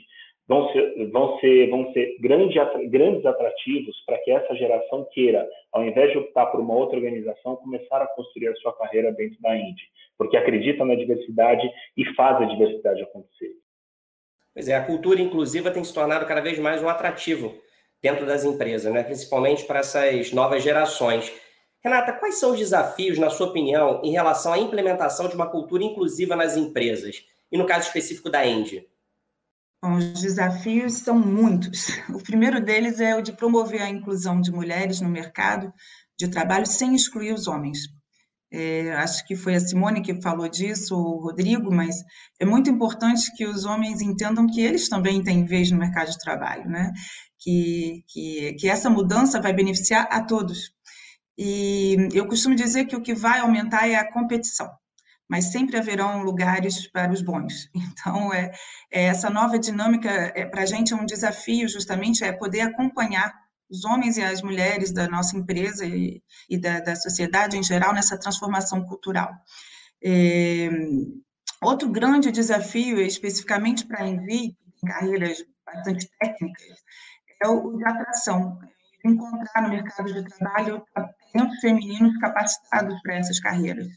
vão 0.48 0.72
ser, 0.72 1.11
vão 1.11 1.38
ser, 1.38 1.68
vão 1.68 1.92
ser 1.92 2.16
grande, 2.20 2.59
grandes 2.88 3.26
atrativos 3.26 3.94
para 4.07 4.18
que 4.18 4.31
essa 4.31 4.54
geração 4.54 5.07
queira, 5.12 5.46
ao 5.72 5.85
invés 5.85 6.11
de 6.11 6.18
optar 6.18 6.46
por 6.46 6.61
uma 6.61 6.74
outra 6.74 6.96
organização, 6.96 7.57
começar 7.57 8.00
a 8.00 8.07
construir 8.07 8.48
a 8.48 8.54
sua 8.57 8.72
carreira 8.76 9.12
dentro 9.12 9.40
da 9.42 9.57
Indy, 9.57 9.83
porque 10.16 10.37
acredita 10.37 10.85
na 10.85 10.94
diversidade 10.94 11.68
e 11.96 12.04
faz 12.14 12.40
a 12.40 12.46
diversidade 12.46 13.02
acontecer. 13.02 13.52
Pois 14.54 14.68
é, 14.68 14.74
a 14.74 14.85
cultura 14.85 15.20
inclusiva 15.20 15.70
tem 15.70 15.85
se 15.85 15.94
tornado 15.94 16.26
cada 16.26 16.40
vez 16.40 16.59
mais 16.59 16.83
um 16.83 16.88
atrativo 16.88 17.54
dentro 18.02 18.24
das 18.24 18.44
empresas, 18.44 18.92
né? 18.92 19.02
principalmente 19.02 19.64
para 19.64 19.81
essas 19.81 20.33
novas 20.33 20.62
gerações. 20.62 21.33
Renata, 21.82 22.12
quais 22.12 22.38
são 22.38 22.52
os 22.52 22.58
desafios, 22.58 23.18
na 23.18 23.30
sua 23.30 23.48
opinião, 23.48 24.00
em 24.02 24.10
relação 24.10 24.52
à 24.52 24.58
implementação 24.58 25.28
de 25.28 25.34
uma 25.34 25.48
cultura 25.48 25.84
inclusiva 25.84 26.34
nas 26.34 26.56
empresas? 26.56 27.24
E 27.50 27.56
no 27.56 27.66
caso 27.66 27.86
específico 27.86 28.28
da 28.28 28.44
Indy? 28.46 28.86
Bom, 29.80 29.96
os 29.96 30.20
desafios 30.20 30.94
são 30.94 31.18
muitos. 31.18 31.86
O 32.12 32.22
primeiro 32.22 32.60
deles 32.60 33.00
é 33.00 33.14
o 33.14 33.22
de 33.22 33.32
promover 33.32 33.80
a 33.80 33.88
inclusão 33.88 34.40
de 34.40 34.50
mulheres 34.50 35.00
no 35.00 35.08
mercado 35.08 35.72
de 36.18 36.28
trabalho 36.28 36.66
sem 36.66 36.94
excluir 36.94 37.32
os 37.32 37.46
homens. 37.46 37.78
É, 38.50 38.92
acho 38.94 39.26
que 39.26 39.36
foi 39.36 39.54
a 39.54 39.60
Simone 39.60 40.00
que 40.00 40.20
falou 40.22 40.48
disso, 40.48 40.96
o 40.96 41.20
Rodrigo, 41.20 41.72
mas 41.72 41.96
é 42.40 42.46
muito 42.46 42.70
importante 42.70 43.30
que 43.36 43.46
os 43.46 43.64
homens 43.64 44.00
entendam 44.00 44.46
que 44.46 44.60
eles 44.60 44.88
também 44.88 45.22
têm 45.22 45.44
vez 45.44 45.70
no 45.70 45.78
mercado 45.78 46.10
de 46.10 46.18
trabalho, 46.18 46.68
né? 46.68 46.92
Que, 47.38 48.02
que, 48.08 48.54
que 48.54 48.68
essa 48.68 48.90
mudança 48.90 49.40
vai 49.40 49.52
beneficiar 49.52 50.08
a 50.10 50.22
todos. 50.22 50.72
E 51.38 52.09
eu 52.12 52.27
costumo 52.27 52.57
dizer 52.57 52.87
que 52.87 52.96
o 52.96 53.03
que 53.03 53.14
vai 53.14 53.38
aumentar 53.38 53.88
é 53.88 53.94
a 53.94 54.12
competição 54.12 54.68
mas 55.29 55.53
sempre 55.53 55.77
haverão 55.77 56.22
lugares 56.22 56.90
para 56.90 57.12
os 57.12 57.20
bons. 57.20 57.68
Então, 58.01 58.33
é, 58.33 58.51
é 58.90 59.05
essa 59.05 59.29
nova 59.29 59.59
dinâmica, 59.59 60.09
é, 60.09 60.46
para 60.46 60.62
a 60.62 60.66
gente, 60.66 60.94
é 60.94 60.96
um 60.96 61.05
desafio, 61.05 61.68
justamente, 61.68 62.24
é 62.24 62.33
poder 62.33 62.62
acompanhar 62.62 63.35
os 63.68 63.85
homens 63.85 64.16
e 64.16 64.22
as 64.22 64.40
mulheres 64.40 64.92
da 64.92 65.07
nossa 65.09 65.37
empresa 65.37 65.85
e, 65.85 66.22
e 66.48 66.57
da, 66.57 66.81
da, 66.81 66.96
sociedade 66.96 67.59
em 67.59 67.62
geral 67.62 67.92
nessa 67.92 68.18
transformação 68.18 68.83
cultural. 68.85 69.31
É, 70.03 70.70
outro 71.62 71.90
grande 71.90 72.31
desafio, 72.31 73.01
especificamente 73.01 73.85
para 73.87 74.05
a 74.05 74.09
Envi, 74.09 74.57
carreiras 74.87 75.44
bastante 75.66 76.09
técnicas, 76.18 76.79
é 77.42 77.48
o 77.48 77.77
de 77.77 77.85
atração. 77.85 78.59
Encontrar 79.09 79.62
no 79.62 79.71
mercado 79.71 80.12
de 80.12 80.25
trabalho 80.25 80.83
talentos 80.94 81.59
femininos 81.61 82.16
capacitados 82.18 83.01
para 83.03 83.16
essas 83.16 83.40
carreiras 83.40 83.88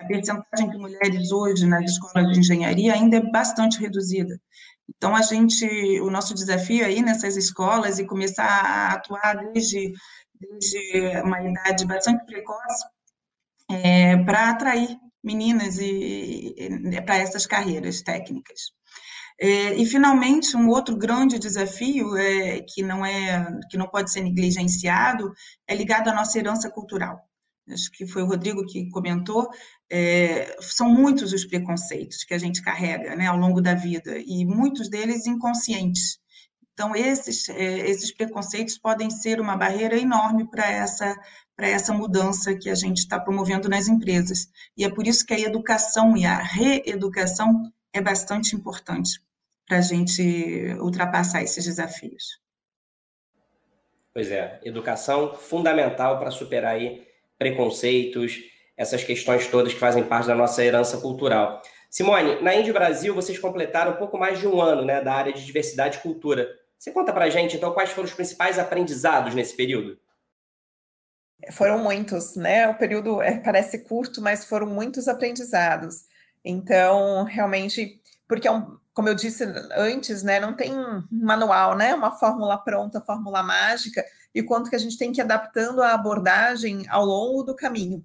a 0.00 0.06
percentagem 0.06 0.70
de 0.70 0.78
mulheres 0.78 1.30
hoje 1.30 1.66
nas 1.66 1.90
escolas 1.90 2.32
de 2.32 2.40
engenharia 2.40 2.94
ainda 2.94 3.18
é 3.18 3.30
bastante 3.30 3.78
reduzida. 3.78 4.40
Então, 4.88 5.14
a 5.14 5.22
gente, 5.22 5.66
o 6.00 6.10
nosso 6.10 6.34
desafio 6.34 6.84
aí 6.84 7.02
nessas 7.02 7.36
escolas 7.36 7.98
e 7.98 8.06
começar 8.06 8.44
a 8.44 8.92
atuar 8.94 9.52
desde, 9.52 9.92
desde 10.34 11.20
uma 11.22 11.40
idade 11.42 11.86
bastante 11.86 12.24
precoce 12.24 12.84
é, 13.70 14.16
para 14.24 14.50
atrair 14.50 14.98
meninas 15.22 15.78
e, 15.78 16.54
e 16.58 17.02
para 17.02 17.18
essas 17.18 17.46
carreiras 17.46 18.02
técnicas. 18.02 18.72
É, 19.42 19.74
e 19.74 19.86
finalmente 19.86 20.56
um 20.56 20.68
outro 20.68 20.96
grande 20.96 21.38
desafio 21.38 22.16
é, 22.16 22.60
que 22.60 22.82
não 22.82 23.04
é 23.04 23.58
que 23.70 23.78
não 23.78 23.88
pode 23.88 24.12
ser 24.12 24.20
negligenciado 24.20 25.32
é 25.66 25.74
ligado 25.74 26.08
à 26.08 26.14
nossa 26.14 26.38
herança 26.38 26.70
cultural 26.70 27.30
acho 27.72 27.90
que 27.90 28.06
foi 28.06 28.22
o 28.22 28.26
Rodrigo 28.26 28.66
que 28.66 28.88
comentou, 28.90 29.48
é, 29.90 30.56
são 30.60 30.88
muitos 30.88 31.32
os 31.32 31.44
preconceitos 31.44 32.24
que 32.24 32.34
a 32.34 32.38
gente 32.38 32.62
carrega 32.62 33.16
né, 33.16 33.26
ao 33.26 33.36
longo 33.36 33.60
da 33.60 33.74
vida, 33.74 34.18
e 34.18 34.44
muitos 34.44 34.88
deles 34.88 35.26
inconscientes. 35.26 36.18
Então, 36.72 36.96
esses, 36.96 37.48
é, 37.50 37.90
esses 37.90 38.12
preconceitos 38.12 38.78
podem 38.78 39.10
ser 39.10 39.40
uma 39.40 39.56
barreira 39.56 39.98
enorme 39.98 40.48
para 40.48 40.66
essa, 40.66 41.14
para 41.56 41.68
essa 41.68 41.92
mudança 41.92 42.54
que 42.54 42.70
a 42.70 42.74
gente 42.74 42.98
está 42.98 43.20
promovendo 43.20 43.68
nas 43.68 43.86
empresas. 43.86 44.48
E 44.76 44.84
é 44.84 44.90
por 44.90 45.06
isso 45.06 45.26
que 45.26 45.34
a 45.34 45.40
educação 45.40 46.16
e 46.16 46.24
a 46.24 46.38
reeducação 46.38 47.70
é 47.92 48.00
bastante 48.00 48.56
importante 48.56 49.20
para 49.70 49.78
a 49.78 49.82
gente 49.82 50.74
ultrapassar 50.80 51.44
esses 51.44 51.64
desafios. 51.64 52.40
Pois 54.12 54.28
é, 54.28 54.58
educação 54.64 55.36
fundamental 55.36 56.18
para 56.18 56.32
superar 56.32 56.74
aí 56.74 57.06
preconceitos, 57.38 58.40
essas 58.76 59.04
questões 59.04 59.46
todas 59.46 59.72
que 59.72 59.78
fazem 59.78 60.02
parte 60.02 60.26
da 60.26 60.34
nossa 60.34 60.64
herança 60.64 60.98
cultural. 61.00 61.62
Simone, 61.88 62.42
na 62.42 62.52
Índia 62.52 62.72
Brasil, 62.72 63.14
vocês 63.14 63.38
completaram 63.38 63.92
um 63.92 63.96
pouco 63.96 64.18
mais 64.18 64.40
de 64.40 64.48
um 64.48 64.60
ano 64.60 64.84
né, 64.84 65.00
da 65.00 65.14
área 65.14 65.32
de 65.32 65.46
diversidade 65.46 65.98
e 65.98 66.00
cultura. 66.00 66.48
Você 66.76 66.90
conta 66.90 67.12
para 67.12 67.26
a 67.26 67.30
gente, 67.30 67.56
então, 67.56 67.72
quais 67.72 67.90
foram 67.90 68.08
os 68.08 68.14
principais 68.14 68.58
aprendizados 68.58 69.36
nesse 69.36 69.54
período? 69.54 69.96
Foram 71.52 71.78
muitos, 71.78 72.34
né? 72.34 72.66
O 72.68 72.74
período 72.74 73.22
é, 73.22 73.38
parece 73.38 73.84
curto, 73.84 74.20
mas 74.20 74.44
foram 74.44 74.66
muitos 74.66 75.06
aprendizados. 75.06 76.06
Então, 76.44 77.22
realmente, 77.22 78.00
porque 78.26 78.48
é 78.48 78.52
um, 78.52 78.79
como 78.92 79.08
eu 79.08 79.14
disse 79.14 79.44
antes, 79.76 80.22
né, 80.22 80.40
não 80.40 80.54
tem 80.54 80.76
um 80.76 81.04
manual, 81.10 81.76
né, 81.76 81.94
uma 81.94 82.12
fórmula 82.12 82.58
pronta, 82.58 83.00
fórmula 83.00 83.42
mágica, 83.42 84.04
e 84.34 84.42
quanto 84.42 84.70
que 84.70 84.76
a 84.76 84.78
gente 84.80 84.98
tem 84.98 85.12
que 85.12 85.20
ir 85.20 85.22
adaptando 85.22 85.82
a 85.82 85.94
abordagem 85.94 86.86
ao 86.88 87.04
longo 87.04 87.42
do 87.42 87.54
caminho. 87.54 88.04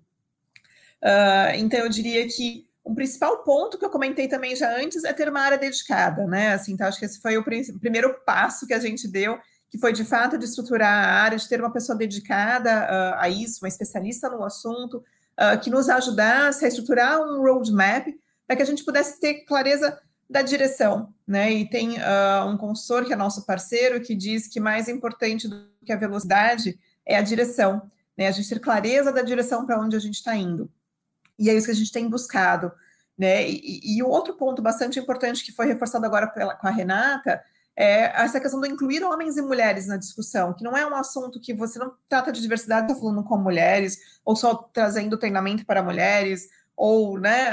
Uh, 1.03 1.53
então, 1.55 1.79
eu 1.79 1.89
diria 1.89 2.27
que 2.27 2.67
um 2.85 2.93
principal 2.93 3.43
ponto 3.43 3.77
que 3.77 3.85
eu 3.85 3.89
comentei 3.89 4.27
também 4.27 4.55
já 4.55 4.77
antes 4.77 5.03
é 5.03 5.13
ter 5.13 5.27
uma 5.27 5.41
área 5.41 5.57
dedicada, 5.57 6.25
né? 6.27 6.53
Assim, 6.53 6.73
então, 6.73 6.87
acho 6.87 6.99
que 6.99 7.05
esse 7.05 7.19
foi 7.19 7.37
o, 7.37 7.43
primeiro 7.43 8.21
passo 8.25 8.67
que 8.67 8.73
a 8.73 8.79
gente 8.79 9.07
deu, 9.07 9.39
que 9.69 9.79
foi 9.79 9.91
de 9.91 10.05
fato 10.05 10.37
de 10.37 10.45
estruturar 10.45 10.91
a 10.91 11.21
área, 11.23 11.37
de 11.37 11.47
ter 11.49 11.59
uma 11.59 11.71
pessoa 11.71 11.97
dedicada 11.97 12.71
uh, 12.71 13.19
a 13.19 13.29
isso, 13.29 13.63
uma 13.63 13.67
especialista 13.67 14.29
no 14.29 14.43
assunto, 14.43 14.97
uh, 14.97 15.59
que 15.59 15.69
nos 15.69 15.89
ajudasse 15.89 16.63
a 16.63 16.67
estruturar 16.67 17.19
um 17.19 17.41
roadmap 17.41 18.07
para 18.47 18.55
que 18.55 18.61
a 18.61 18.65
gente 18.65 18.85
pudesse 18.85 19.19
ter 19.19 19.45
clareza 19.45 19.99
da 20.29 20.41
direção, 20.41 21.13
né? 21.27 21.51
E 21.51 21.69
tem 21.69 21.97
uh, 21.97 22.45
um 22.47 22.57
consultor 22.57 23.05
que 23.05 23.13
é 23.13 23.15
nosso 23.15 23.45
parceiro 23.45 24.01
que 24.01 24.15
diz 24.15 24.47
que 24.47 24.59
mais 24.59 24.87
importante 24.87 25.47
do 25.47 25.67
que 25.85 25.93
a 25.93 25.97
velocidade 25.97 26.79
é 27.05 27.15
a 27.15 27.21
direção, 27.21 27.81
né? 28.17 28.27
A 28.27 28.31
gente 28.31 28.49
ter 28.49 28.59
clareza 28.59 29.11
da 29.11 29.21
direção 29.21 29.65
para 29.65 29.79
onde 29.79 29.95
a 29.95 29.99
gente 29.99 30.15
está 30.15 30.35
indo. 30.35 30.69
E 31.37 31.49
é 31.49 31.53
isso 31.53 31.67
que 31.67 31.71
a 31.71 31.75
gente 31.75 31.91
tem 31.91 32.09
buscado, 32.09 32.71
né? 33.17 33.47
E, 33.47 33.97
e 33.97 34.03
outro 34.03 34.33
ponto 34.33 34.61
bastante 34.61 34.99
importante 34.99 35.43
que 35.43 35.51
foi 35.51 35.67
reforçado 35.67 36.05
agora 36.05 36.27
pela, 36.27 36.55
com 36.55 36.67
a 36.67 36.71
Renata 36.71 37.41
é 37.77 38.21
essa 38.21 38.39
questão 38.39 38.61
do 38.61 38.67
incluir 38.67 39.03
homens 39.03 39.35
e 39.35 39.41
mulheres 39.41 39.85
na 39.87 39.97
discussão, 39.97 40.53
que 40.53 40.63
não 40.63 40.77
é 40.77 40.87
um 40.87 40.95
assunto 40.95 41.41
que 41.41 41.53
você 41.53 41.77
não 41.77 41.93
trata 42.07 42.31
de 42.31 42.41
diversidade 42.41 42.87
tá 42.87 42.95
falando 42.95 43.23
com 43.23 43.37
mulheres, 43.37 43.99
ou 44.23 44.35
só 44.35 44.55
trazendo 44.55 45.17
treinamento 45.17 45.65
para 45.65 45.83
mulheres, 45.83 46.47
ou 46.75 47.17
né, 47.19 47.49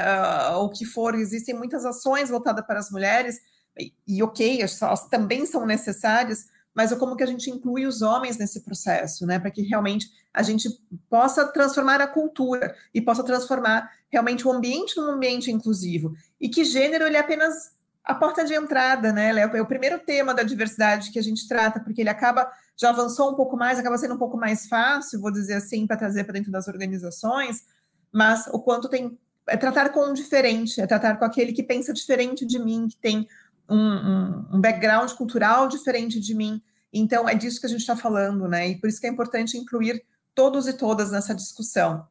uh, 0.51 0.57
o 0.59 0.69
que 0.69 0.85
for, 0.85 1.15
existem 1.15 1.55
muitas 1.55 1.85
ações 1.85 2.29
voltadas 2.29 2.65
para 2.67 2.79
as 2.79 2.91
mulheres, 2.91 3.39
e, 3.79 3.93
e 4.07 4.23
ok, 4.23 4.61
elas 4.61 5.09
também 5.09 5.47
são 5.47 5.65
necessárias, 5.65 6.47
mas 6.75 6.91
é 6.91 6.97
como 6.97 7.17
que 7.17 7.23
a 7.23 7.27
gente 7.27 7.51
inclui 7.51 7.87
os 7.87 8.03
homens 8.03 8.39
nesse 8.39 8.61
processo, 8.61 9.27
né, 9.27 9.39
para 9.39 9.51
que 9.51 9.63
realmente 9.63 10.11
a 10.33 10.43
gente 10.43 10.69
possa 11.09 11.47
transformar 11.47 12.01
a 12.01 12.07
cultura 12.07 12.75
e 12.95 13.01
possa 13.01 13.23
transformar 13.23 13.91
realmente 14.11 14.47
o 14.47 14.53
ambiente 14.53 14.97
num 14.97 15.11
ambiente 15.11 15.51
inclusivo, 15.51 16.15
e 16.41 16.49
que 16.49 16.65
gênero 16.65 17.05
ele 17.05 17.17
é 17.17 17.21
apenas 17.21 17.73
a 18.05 18.15
porta 18.15 18.45
de 18.45 18.55
entrada, 18.55 19.13
né, 19.13 19.31
é, 19.31 19.59
é 19.59 19.63
o 19.63 19.67
primeiro 19.67 19.99
tema 19.99 20.35
da 20.35 20.43
diversidade 20.43 21.13
que 21.13 21.19
a 21.19 21.23
gente 21.23 21.47
trata, 21.47 21.79
porque 21.79 22.01
ele 22.01 22.11
acaba, 22.11 22.51
já 22.77 22.91
avançou 22.91 23.31
um 23.31 23.35
pouco 23.35 23.57
mais, 23.57 23.79
acaba 23.79 23.97
sendo 23.97 24.15
um 24.15 24.19
pouco 24.19 24.37
mais 24.37 24.67
fácil, 24.67 25.21
vou 25.21 25.31
dizer 25.31 25.55
assim, 25.55 25.87
para 25.87 25.97
trazer 25.97 26.25
para 26.25 26.33
dentro 26.33 26.51
das 26.51 26.67
organizações, 26.67 27.65
mas 28.13 28.47
o 28.49 28.61
quanto 28.61 28.89
tem 28.89 29.19
é 29.49 29.57
tratar 29.57 29.89
com 29.91 30.11
um 30.11 30.13
diferente, 30.13 30.81
é 30.81 30.87
tratar 30.87 31.17
com 31.17 31.25
aquele 31.25 31.53
que 31.53 31.63
pensa 31.63 31.93
diferente 31.93 32.47
de 32.47 32.59
mim, 32.59 32.87
que 32.89 32.97
tem 32.97 33.27
um, 33.69 33.77
um, 33.77 34.49
um 34.55 34.61
background 34.61 35.11
cultural 35.13 35.67
diferente 35.67 36.21
de 36.21 36.35
mim. 36.35 36.63
Então, 36.93 37.29
é 37.29 37.35
disso 37.35 37.61
que 37.61 37.67
a 37.67 37.69
gente 37.69 37.81
está 37.81 37.97
falando, 37.97 38.47
né? 38.47 38.69
E 38.69 38.81
por 38.81 38.89
isso 38.89 39.01
que 39.01 39.07
é 39.07 39.11
importante 39.11 39.57
incluir 39.57 40.05
todos 40.35 40.69
e 40.69 40.75
todas 40.75 41.11
nessa 41.11 41.35
discussão. 41.35 42.07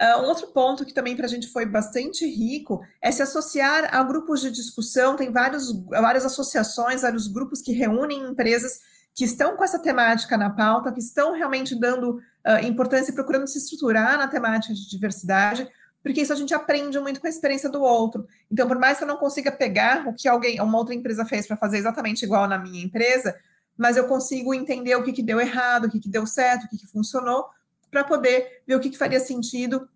Uh, 0.00 0.20
um 0.20 0.24
outro 0.26 0.48
ponto 0.48 0.84
que 0.84 0.92
também 0.92 1.16
para 1.16 1.24
a 1.24 1.28
gente 1.28 1.48
foi 1.48 1.64
bastante 1.64 2.26
rico 2.26 2.82
é 3.00 3.10
se 3.10 3.22
associar 3.22 3.94
a 3.94 4.02
grupos 4.02 4.40
de 4.40 4.50
discussão. 4.50 5.16
Tem 5.16 5.30
vários, 5.32 5.72
várias 5.88 6.24
associações, 6.24 7.02
vários 7.02 7.28
grupos 7.28 7.62
que 7.62 7.72
reúnem 7.72 8.28
empresas 8.28 8.78
que 9.14 9.24
estão 9.24 9.56
com 9.56 9.64
essa 9.64 9.78
temática 9.78 10.36
na 10.36 10.50
pauta, 10.50 10.92
que 10.92 11.00
estão 11.00 11.32
realmente 11.32 11.74
dando 11.74 12.20
uh, 12.46 12.64
importância 12.64 13.12
procurando 13.12 13.46
se 13.46 13.58
estruturar 13.58 14.16
na 14.16 14.28
temática 14.28 14.72
de 14.72 14.88
diversidade, 14.88 15.68
porque 16.02 16.20
isso 16.20 16.32
a 16.32 16.36
gente 16.36 16.54
aprende 16.54 16.98
muito 17.00 17.20
com 17.20 17.26
a 17.26 17.30
experiência 17.30 17.68
do 17.68 17.82
outro. 17.82 18.28
Então, 18.50 18.68
por 18.68 18.78
mais 18.78 18.98
que 18.98 19.04
eu 19.04 19.08
não 19.08 19.16
consiga 19.16 19.50
pegar 19.50 20.06
o 20.06 20.14
que 20.14 20.28
alguém, 20.28 20.60
uma 20.60 20.78
outra 20.78 20.94
empresa 20.94 21.24
fez 21.24 21.46
para 21.46 21.56
fazer 21.56 21.78
exatamente 21.78 22.24
igual 22.24 22.46
na 22.46 22.58
minha 22.58 22.84
empresa, 22.84 23.34
mas 23.76 23.96
eu 23.96 24.06
consigo 24.06 24.54
entender 24.54 24.94
o 24.94 25.02
que, 25.02 25.12
que 25.12 25.22
deu 25.22 25.40
errado, 25.40 25.86
o 25.86 25.90
que, 25.90 25.98
que 25.98 26.08
deu 26.08 26.24
certo, 26.24 26.64
o 26.64 26.68
que, 26.68 26.78
que 26.78 26.86
funcionou, 26.86 27.46
para 27.90 28.04
poder 28.04 28.62
ver 28.66 28.76
o 28.76 28.80
que, 28.80 28.90
que 28.90 28.96
faria 28.96 29.18
sentido 29.18 29.88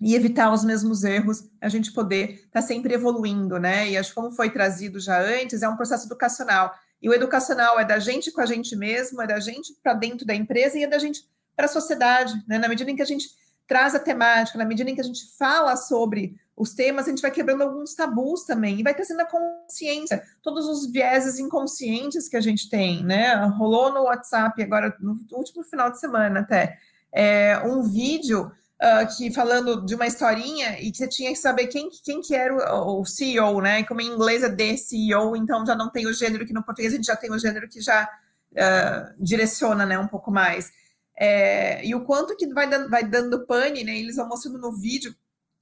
e 0.00 0.14
evitar 0.14 0.52
os 0.52 0.64
mesmos 0.64 1.04
erros, 1.04 1.44
a 1.60 1.68
gente 1.68 1.92
poder 1.92 2.34
estar 2.34 2.48
tá 2.52 2.62
sempre 2.62 2.94
evoluindo, 2.94 3.58
né? 3.58 3.90
E 3.90 3.98
acho 3.98 4.10
que 4.10 4.14
como 4.14 4.30
foi 4.30 4.48
trazido 4.50 4.98
já 4.98 5.20
antes, 5.20 5.62
é 5.62 5.68
um 5.68 5.76
processo 5.76 6.06
educacional. 6.06 6.74
E 7.02 7.08
o 7.08 7.12
educacional 7.12 7.78
é 7.78 7.84
da 7.84 7.98
gente 7.98 8.30
com 8.30 8.40
a 8.40 8.46
gente 8.46 8.74
mesmo, 8.76 9.20
é 9.20 9.26
da 9.26 9.40
gente 9.40 9.74
para 9.82 9.94
dentro 9.94 10.24
da 10.24 10.34
empresa 10.34 10.78
e 10.78 10.84
é 10.84 10.86
da 10.86 10.98
gente 10.98 11.28
para 11.60 11.66
a 11.66 11.68
sociedade, 11.68 12.32
né? 12.48 12.58
Na 12.58 12.68
medida 12.68 12.90
em 12.90 12.96
que 12.96 13.02
a 13.02 13.06
gente 13.06 13.28
traz 13.68 13.94
a 13.94 13.98
temática, 13.98 14.56
na 14.56 14.64
medida 14.64 14.88
em 14.88 14.94
que 14.94 15.00
a 15.00 15.04
gente 15.04 15.36
fala 15.38 15.76
sobre 15.76 16.34
os 16.56 16.72
temas, 16.72 17.06
a 17.06 17.10
gente 17.10 17.20
vai 17.20 17.30
quebrando 17.30 17.62
alguns 17.62 17.94
tabus 17.94 18.44
também 18.44 18.80
e 18.80 18.82
vai 18.82 18.94
trazendo 18.94 19.20
a 19.20 19.26
consciência, 19.26 20.22
todos 20.42 20.66
os 20.66 20.90
vieses 20.90 21.38
inconscientes 21.38 22.28
que 22.28 22.36
a 22.36 22.40
gente 22.40 22.70
tem, 22.70 23.04
né? 23.04 23.34
Rolou 23.58 23.92
no 23.92 24.04
WhatsApp 24.04 24.62
agora, 24.62 24.96
no 25.00 25.18
último 25.32 25.62
final 25.62 25.90
de 25.90 26.00
semana 26.00 26.40
até, 26.40 26.78
é, 27.12 27.58
um 27.58 27.82
vídeo 27.82 28.46
uh, 28.46 29.16
que 29.16 29.30
falando 29.30 29.84
de 29.84 29.94
uma 29.94 30.06
historinha 30.06 30.80
e 30.80 30.90
que 30.90 30.96
você 30.96 31.08
tinha 31.08 31.30
que 31.30 31.38
saber 31.38 31.66
quem, 31.66 31.90
quem 32.02 32.22
que 32.22 32.34
era 32.34 32.74
o, 32.74 33.02
o 33.02 33.04
CEO, 33.04 33.60
né? 33.60 33.82
Como 33.84 34.00
em 34.00 34.06
inglês 34.06 34.42
é 34.42 34.48
the 34.48 34.78
CEO, 34.78 35.36
então 35.36 35.66
já 35.66 35.74
não 35.74 35.90
tem 35.90 36.06
o 36.06 36.12
gênero 36.14 36.46
que 36.46 36.54
no 36.54 36.64
português 36.64 36.94
a 36.94 36.96
gente 36.96 37.06
já 37.06 37.16
tem 37.16 37.30
o 37.30 37.38
gênero 37.38 37.68
que 37.68 37.82
já 37.82 38.08
uh, 38.52 39.22
direciona, 39.22 39.84
né, 39.84 39.98
um 39.98 40.08
pouco 40.08 40.30
mais. 40.30 40.79
É, 41.22 41.84
e 41.84 41.94
o 41.94 42.02
quanto 42.06 42.34
que 42.34 42.46
vai 42.54 42.66
dando, 42.66 42.88
vai 42.88 43.04
dando 43.04 43.44
pane, 43.44 43.84
né? 43.84 43.98
Eles 43.98 44.16
vão 44.16 44.26
mostrando 44.26 44.56
no 44.56 44.72
vídeo 44.72 45.14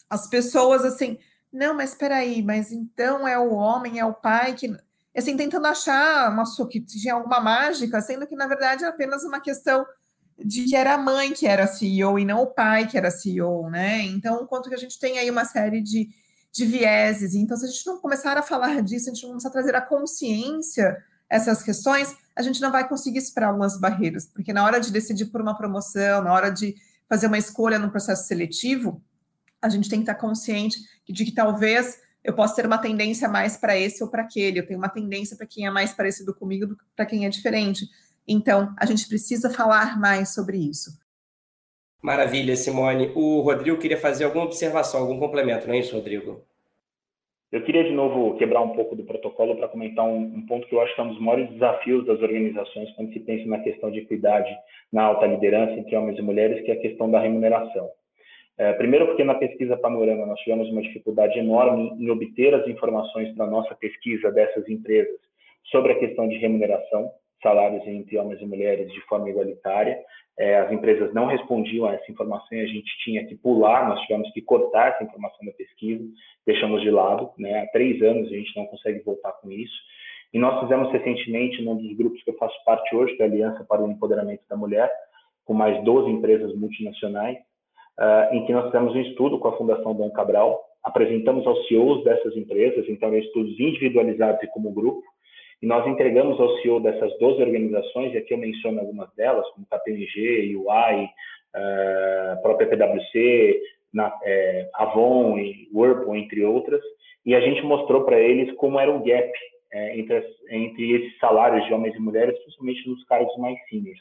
as 0.08 0.28
pessoas 0.28 0.84
assim, 0.84 1.18
não, 1.52 1.74
mas 1.74 1.96
aí, 2.00 2.42
mas 2.44 2.70
então 2.70 3.26
é 3.26 3.36
o 3.36 3.52
homem, 3.54 3.98
é 3.98 4.04
o 4.04 4.14
pai 4.14 4.54
que 4.54 4.72
assim 5.16 5.36
tentando 5.36 5.66
achar 5.66 6.30
uma 6.30 6.44
que 6.68 6.80
tinha 6.80 7.14
alguma 7.14 7.40
mágica, 7.40 8.00
sendo 8.00 8.24
que 8.24 8.36
na 8.36 8.46
verdade 8.46 8.84
é 8.84 8.86
apenas 8.86 9.24
uma 9.24 9.40
questão 9.40 9.84
de 10.38 10.64
que 10.64 10.76
era 10.76 10.94
a 10.94 10.98
mãe 10.98 11.32
que 11.32 11.44
era 11.44 11.66
CEO 11.66 12.20
e 12.20 12.24
não 12.24 12.42
o 12.42 12.46
pai 12.46 12.86
que 12.86 12.96
era 12.96 13.10
CEO, 13.10 13.68
né? 13.68 14.02
Então, 14.02 14.46
quanto 14.46 14.68
que 14.68 14.76
a 14.76 14.78
gente 14.78 14.96
tem 15.00 15.18
aí 15.18 15.28
uma 15.28 15.44
série 15.44 15.80
de, 15.80 16.08
de 16.52 16.64
vieses. 16.64 17.34
Então, 17.34 17.56
se 17.56 17.64
a 17.64 17.68
gente 17.68 17.84
não 17.84 17.98
começar 17.98 18.38
a 18.38 18.42
falar 18.42 18.80
disso, 18.80 19.10
a 19.10 19.12
gente 19.12 19.24
não 19.24 19.30
começar 19.30 19.48
a 19.48 19.52
trazer 19.52 19.74
a 19.74 19.80
consciência 19.80 20.96
essas 21.28 21.62
questões, 21.62 22.16
a 22.38 22.42
gente 22.42 22.60
não 22.60 22.70
vai 22.70 22.88
conseguir 22.88 23.20
superar 23.20 23.48
algumas 23.48 23.78
barreiras, 23.80 24.26
porque 24.26 24.52
na 24.52 24.64
hora 24.64 24.80
de 24.80 24.92
decidir 24.92 25.26
por 25.26 25.40
uma 25.40 25.58
promoção, 25.58 26.22
na 26.22 26.32
hora 26.32 26.50
de 26.50 26.76
fazer 27.08 27.26
uma 27.26 27.36
escolha 27.36 27.80
no 27.80 27.90
processo 27.90 28.28
seletivo, 28.28 29.02
a 29.60 29.68
gente 29.68 29.90
tem 29.90 29.98
que 29.98 30.04
estar 30.04 30.14
consciente 30.14 30.78
de 31.08 31.24
que 31.24 31.32
talvez 31.32 31.98
eu 32.22 32.32
possa 32.32 32.54
ter 32.54 32.64
uma 32.64 32.78
tendência 32.78 33.28
mais 33.28 33.56
para 33.56 33.76
esse 33.76 34.04
ou 34.04 34.08
para 34.08 34.22
aquele, 34.22 34.60
eu 34.60 34.66
tenho 34.66 34.78
uma 34.78 34.88
tendência 34.88 35.36
para 35.36 35.46
quem 35.46 35.66
é 35.66 35.70
mais 35.70 35.92
parecido 35.92 36.32
comigo 36.32 36.64
do 36.64 36.76
que 36.76 36.84
para 36.94 37.06
quem 37.06 37.26
é 37.26 37.28
diferente. 37.28 37.88
Então, 38.26 38.72
a 38.78 38.86
gente 38.86 39.08
precisa 39.08 39.50
falar 39.50 39.98
mais 39.98 40.32
sobre 40.32 40.58
isso. 40.58 40.96
Maravilha, 42.00 42.54
Simone. 42.54 43.10
O 43.16 43.40
Rodrigo 43.40 43.78
queria 43.78 43.98
fazer 43.98 44.22
alguma 44.22 44.44
observação, 44.44 45.00
algum 45.00 45.18
complemento, 45.18 45.66
não 45.66 45.74
é 45.74 45.80
isso, 45.80 45.96
Rodrigo? 45.96 46.46
Eu 47.50 47.62
queria 47.62 47.82
de 47.82 47.92
novo 47.92 48.36
quebrar 48.36 48.60
um 48.60 48.74
pouco 48.74 48.94
do 48.94 49.04
protocolo 49.04 49.56
para 49.56 49.68
comentar 49.68 50.04
um, 50.04 50.18
um, 50.18 50.46
ponto 50.46 50.66
que 50.66 50.74
eu 50.74 50.82
acho 50.82 50.94
que 50.94 51.00
é 51.00 51.04
um 51.04 51.08
dos 51.08 51.20
maiores 51.20 51.48
desafios 51.50 52.04
das 52.04 52.20
organizações 52.20 52.90
quando 52.94 53.10
se 53.12 53.20
pensa 53.20 53.48
na 53.48 53.60
questão 53.60 53.90
de 53.90 54.00
equidade 54.00 54.54
na 54.92 55.04
alta 55.04 55.26
liderança 55.26 55.72
entre 55.72 55.96
homens 55.96 56.18
e 56.18 56.22
mulheres, 56.22 56.62
que 56.62 56.70
é 56.70 56.74
a 56.74 56.80
questão 56.80 57.10
da 57.10 57.18
remuneração. 57.18 57.88
É, 58.58 58.74
primeiro, 58.74 59.06
porque 59.06 59.24
na 59.24 59.34
pesquisa 59.34 59.78
Panorama 59.78 60.26
nós 60.26 60.38
tivemos 60.40 60.68
uma 60.70 60.82
dificuldade 60.82 61.38
enorme 61.38 61.90
em 61.98 62.10
obter 62.10 62.54
as 62.54 62.66
informações 62.68 63.34
para 63.34 63.46
a 63.46 63.50
nossa 63.50 63.74
pesquisa 63.76 64.30
dessas 64.30 64.68
empresas 64.68 65.18
sobre 65.70 65.92
a 65.92 65.98
questão 65.98 66.28
de 66.28 66.36
remuneração, 66.36 67.10
salários 67.42 67.86
entre 67.86 68.18
homens 68.18 68.42
e 68.42 68.46
mulheres 68.46 68.92
de 68.92 69.00
forma 69.02 69.30
igualitária. 69.30 69.98
É, 70.38 70.60
as 70.60 70.70
empresas 70.70 71.12
não 71.12 71.26
respondiam 71.26 71.86
a 71.86 71.94
essa 71.94 72.10
informação 72.10 72.56
e 72.56 72.60
a 72.60 72.66
gente 72.66 72.96
tinha 73.02 73.26
que 73.26 73.34
pular, 73.34 73.88
nós 73.88 74.00
tivemos 74.02 74.30
que 74.32 74.40
cortar 74.40 74.92
essa 74.92 75.02
informação 75.02 75.44
da 75.44 75.52
pesquisa, 75.52 76.04
deixamos 76.46 76.80
de 76.80 76.90
lado. 76.90 77.30
Né? 77.36 77.62
Há 77.62 77.66
três 77.68 78.00
anos 78.02 78.28
a 78.28 78.36
gente 78.36 78.56
não 78.56 78.66
consegue 78.66 79.00
voltar 79.00 79.32
com 79.32 79.50
isso. 79.50 79.74
E 80.32 80.38
nós 80.38 80.60
fizemos 80.60 80.92
recentemente, 80.92 81.62
num 81.62 81.76
dos 81.76 81.96
grupos 81.96 82.22
que 82.22 82.30
eu 82.30 82.36
faço 82.36 82.54
parte 82.64 82.94
hoje, 82.94 83.16
da 83.16 83.24
Aliança 83.24 83.64
para 83.64 83.82
o 83.82 83.90
Empoderamento 83.90 84.42
da 84.48 84.56
Mulher, 84.56 84.90
com 85.44 85.54
mais 85.54 85.82
12 85.82 86.10
empresas 86.10 86.54
multinacionais, 86.54 87.38
uh, 87.98 88.34
em 88.34 88.44
que 88.44 88.52
nós 88.52 88.66
fizemos 88.66 88.94
um 88.94 89.00
estudo 89.00 89.38
com 89.38 89.48
a 89.48 89.56
Fundação 89.56 89.94
Dom 89.94 90.10
Cabral, 90.10 90.62
apresentamos 90.84 91.46
aos 91.46 91.66
CEOs 91.66 92.04
dessas 92.04 92.36
empresas, 92.36 92.86
então 92.88 93.16
estudos 93.16 93.58
individualizados 93.58 94.42
e 94.42 94.46
como 94.48 94.70
grupo, 94.70 95.02
e 95.60 95.66
nós 95.66 95.86
entregamos 95.86 96.38
ao 96.40 96.56
CEO 96.58 96.80
dessas 96.80 97.16
12 97.18 97.42
organizações, 97.42 98.14
e 98.14 98.18
aqui 98.18 98.32
eu 98.32 98.38
menciono 98.38 98.80
algumas 98.80 99.12
delas, 99.14 99.48
como 99.50 99.66
KPMG, 99.66 100.56
UI, 100.56 101.04
uh, 101.04 102.42
própria 102.42 102.68
PwC, 102.68 103.60
na, 103.92 104.12
é, 104.22 104.68
Avon 104.74 105.38
e 105.38 105.68
Whirlpool, 105.74 106.16
entre 106.16 106.44
outras, 106.44 106.82
e 107.24 107.34
a 107.34 107.40
gente 107.40 107.62
mostrou 107.62 108.04
para 108.04 108.18
eles 108.18 108.54
como 108.56 108.78
era 108.78 108.90
o 108.90 109.02
gap 109.02 109.32
é, 109.72 109.98
entre, 109.98 110.16
as, 110.16 110.24
entre 110.50 110.92
esses 110.92 111.18
salários 111.18 111.66
de 111.66 111.74
homens 111.74 111.94
e 111.94 111.98
mulheres, 111.98 112.38
principalmente 112.38 112.88
nos 112.88 113.04
cargos 113.04 113.36
mais 113.38 113.58
seniors. 113.68 114.00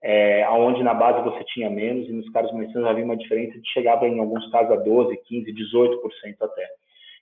É, 0.00 0.48
onde 0.50 0.82
na 0.84 0.94
base 0.94 1.24
você 1.24 1.42
tinha 1.44 1.68
menos 1.68 2.08
e 2.08 2.12
nos 2.12 2.28
cargos 2.30 2.52
mais 2.52 2.68
seniors 2.68 2.90
havia 2.90 3.04
uma 3.04 3.16
diferença 3.16 3.58
de 3.58 3.68
chegava 3.70 4.06
em 4.06 4.20
alguns 4.20 4.48
casos 4.50 4.72
a 4.72 4.76
12, 4.76 5.16
15, 5.26 5.52
18% 5.52 6.36
até. 6.40 6.68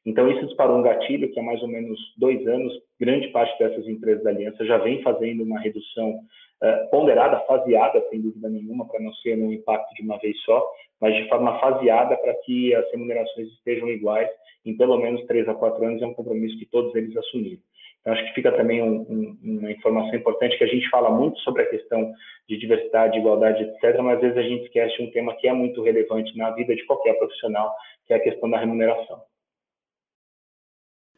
Então, 0.07 0.31
isso 0.31 0.47
disparou 0.47 0.79
um 0.79 0.83
gatilho 0.83 1.29
que 1.33 1.41
há 1.41 1.43
mais 1.43 1.61
ou 1.61 1.67
menos 1.69 1.99
dois 2.17 2.47
anos, 2.47 2.73
grande 2.99 3.27
parte 3.29 3.59
dessas 3.59 3.89
empresas 3.89 4.23
da 4.23 4.31
Aliança 4.31 4.65
já 4.65 4.79
vem 4.79 5.03
fazendo 5.03 5.43
uma 5.43 5.59
redução 5.59 6.11
uh, 6.11 6.91
ponderada, 6.93 7.41
faseada, 7.41 8.01
sem 8.09 8.23
dúvida 8.23 8.49
nenhuma, 8.49 8.87
para 8.87 9.01
não 9.01 9.13
ser 9.15 9.37
um 9.37 9.53
impacto 9.53 9.93
de 9.95 10.03
uma 10.03 10.17
vez 10.19 10.41
só, 10.43 10.65
mas 11.01 11.13
de 11.17 11.29
forma 11.29 11.59
faseada 11.59 12.17
para 12.19 12.33
que 12.45 12.73
as 12.73 12.89
remunerações 12.93 13.49
estejam 13.49 13.89
iguais 13.89 14.31
em 14.65 14.77
pelo 14.77 14.97
menos 14.97 15.25
três 15.27 15.49
a 15.49 15.55
quatro 15.55 15.85
anos, 15.85 16.01
é 16.01 16.07
um 16.07 16.15
compromisso 16.15 16.57
que 16.59 16.67
todos 16.67 16.95
eles 16.95 17.17
assumiram. 17.17 17.59
Então, 18.01 18.13
acho 18.13 18.25
que 18.27 18.35
fica 18.35 18.53
também 18.53 18.81
um, 18.81 19.01
um, 19.11 19.39
uma 19.43 19.73
informação 19.73 20.15
importante 20.15 20.57
que 20.57 20.63
a 20.63 20.69
gente 20.69 20.89
fala 20.89 21.11
muito 21.11 21.41
sobre 21.41 21.63
a 21.63 21.67
questão 21.67 22.13
de 22.49 22.57
diversidade, 22.57 23.19
igualdade, 23.19 23.65
etc., 23.65 24.01
mas 24.01 24.17
às 24.17 24.21
vezes 24.21 24.39
a 24.39 24.43
gente 24.43 24.67
esquece 24.67 25.03
um 25.03 25.11
tema 25.11 25.35
que 25.35 25.49
é 25.49 25.53
muito 25.53 25.83
relevante 25.83 26.37
na 26.39 26.51
vida 26.51 26.77
de 26.77 26.85
qualquer 26.87 27.15
profissional, 27.15 27.75
que 28.07 28.13
é 28.13 28.17
a 28.17 28.23
questão 28.23 28.49
da 28.49 28.59
remuneração. 28.59 29.21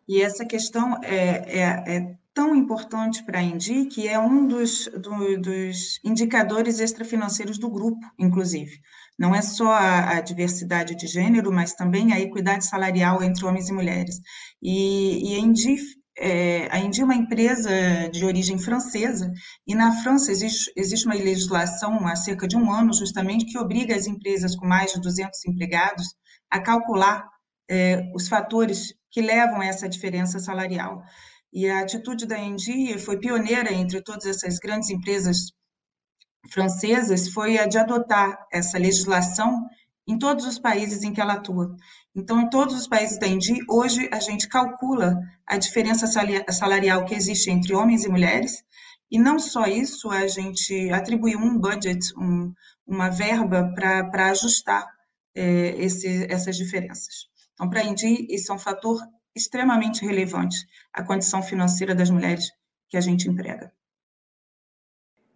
E 0.09 0.23
essa 0.23 0.45
questão 0.45 0.99
é, 1.03 1.61
é, 1.61 1.97
é 1.97 2.17
tão 2.33 2.55
importante 2.55 3.25
para 3.25 3.41
a 3.41 3.43
Indi 3.43 3.87
que 3.87 4.09
é 4.09 4.19
um 4.19 4.47
dos, 4.47 4.87
do, 4.87 5.41
dos 5.41 6.01
indicadores 6.05 6.81
extrafinanceiros 6.81 7.59
do 7.59 7.69
grupo, 7.69 8.07
inclusive. 8.19 8.81
Não 9.19 9.35
é 9.35 9.43
só 9.43 9.73
a, 9.73 10.11
a, 10.11 10.21
diversidade 10.21 10.95
de 10.95 11.07
gênero, 11.07 11.53
mas 11.53 11.75
também 11.75 12.13
a 12.13 12.21
equidade 12.21 12.65
salarial 12.65 13.23
entre 13.23 13.45
homens 13.45 13.69
e 13.69 13.73
mulheres. 13.73 14.21
E, 14.63 15.33
e 15.33 15.37
a 15.37 15.39
Indi 15.41 15.77
é, 16.21 16.69
a 16.71 16.79
Indi 16.79 17.01
é 17.01 17.05
uma 17.05 17.15
empresa 17.15 17.71
de 18.13 18.25
origem 18.25 18.59
francesa, 18.59 19.33
e 19.67 19.75
na 19.75 19.93
França 20.03 20.33
existe, 20.33 20.73
existe 20.77 21.07
uma 21.07 21.15
legislação 21.15 22.07
há 22.07 22.17
cerca 22.17 22.49
de 22.49 22.57
um 22.57 22.73
ano, 22.73 22.93
justamente, 22.93 23.47
que 23.47 23.59
obriga 23.59 23.95
as 23.95 24.07
empresas 24.07 24.57
com 24.57 24.67
mais 24.67 24.93
de 24.93 25.01
200 25.01 25.47
empregados 25.47 26.07
a 26.51 26.61
calcular 26.61 27.25
é, 27.69 28.11
os 28.15 28.29
fatores 28.29 28.95
que 29.11 29.21
levam 29.21 29.61
a 29.61 29.67
essa 29.67 29.89
diferença 29.89 30.39
salarial. 30.39 31.03
E 31.53 31.69
a 31.69 31.81
atitude 31.81 32.27
da 32.27 32.39
Engie 32.39 32.99
foi 32.99 33.19
pioneira 33.19 33.73
entre 33.73 34.03
todas 34.03 34.27
essas 34.27 34.59
grandes 34.59 34.91
empresas 34.91 35.53
francesas, 36.51 37.29
foi 37.29 37.59
a 37.59 37.67
de 37.67 37.79
adotar 37.79 38.39
essa 38.53 38.79
legislação 38.79 39.67
em 40.07 40.19
todos 40.19 40.47
os 40.47 40.59
países 40.59 41.03
em 41.03 41.13
que 41.13 41.21
ela 41.21 41.35
atua. 41.35 41.75
Então, 42.15 42.41
em 42.41 42.49
todos 42.49 42.75
os 42.75 42.89
países 42.89 43.19
da 43.19 43.27
Engie, 43.27 43.61
hoje 43.69 44.09
a 44.13 44.21
gente 44.21 44.49
calcula 44.49 45.19
a 45.47 45.59
diferença 45.59 46.07
salarial 46.51 47.05
que 47.05 47.15
existe 47.15 47.51
entre 47.51 47.75
homens 47.75 48.05
e 48.05 48.09
mulheres, 48.09 48.65
e 49.11 49.19
não 49.19 49.39
só 49.39 49.67
isso, 49.67 50.11
a 50.11 50.27
gente 50.27 50.91
atribuiu 50.91 51.39
um 51.39 51.59
budget, 51.59 52.13
um, 52.17 52.53
uma 52.87 53.09
verba 53.09 53.73
para 53.75 54.31
ajustar 54.31 54.87
é, 55.35 55.75
esse, 55.79 56.27
essas 56.31 56.57
diferenças. 56.57 57.28
Então, 57.59 57.69
para 57.69 57.81
a 57.81 57.85
Indi, 57.85 58.25
isso 58.31 58.53
é 58.53 58.55
um 58.55 58.59
fator 58.59 59.01
extremamente 59.35 60.07
relevante, 60.07 60.57
a 60.93 61.03
condição 61.03 61.43
financeira 61.43 61.93
das 61.93 62.09
mulheres 62.09 62.53
que 62.89 62.97
a 62.97 63.01
gente 63.01 63.29
emprega. 63.29 63.73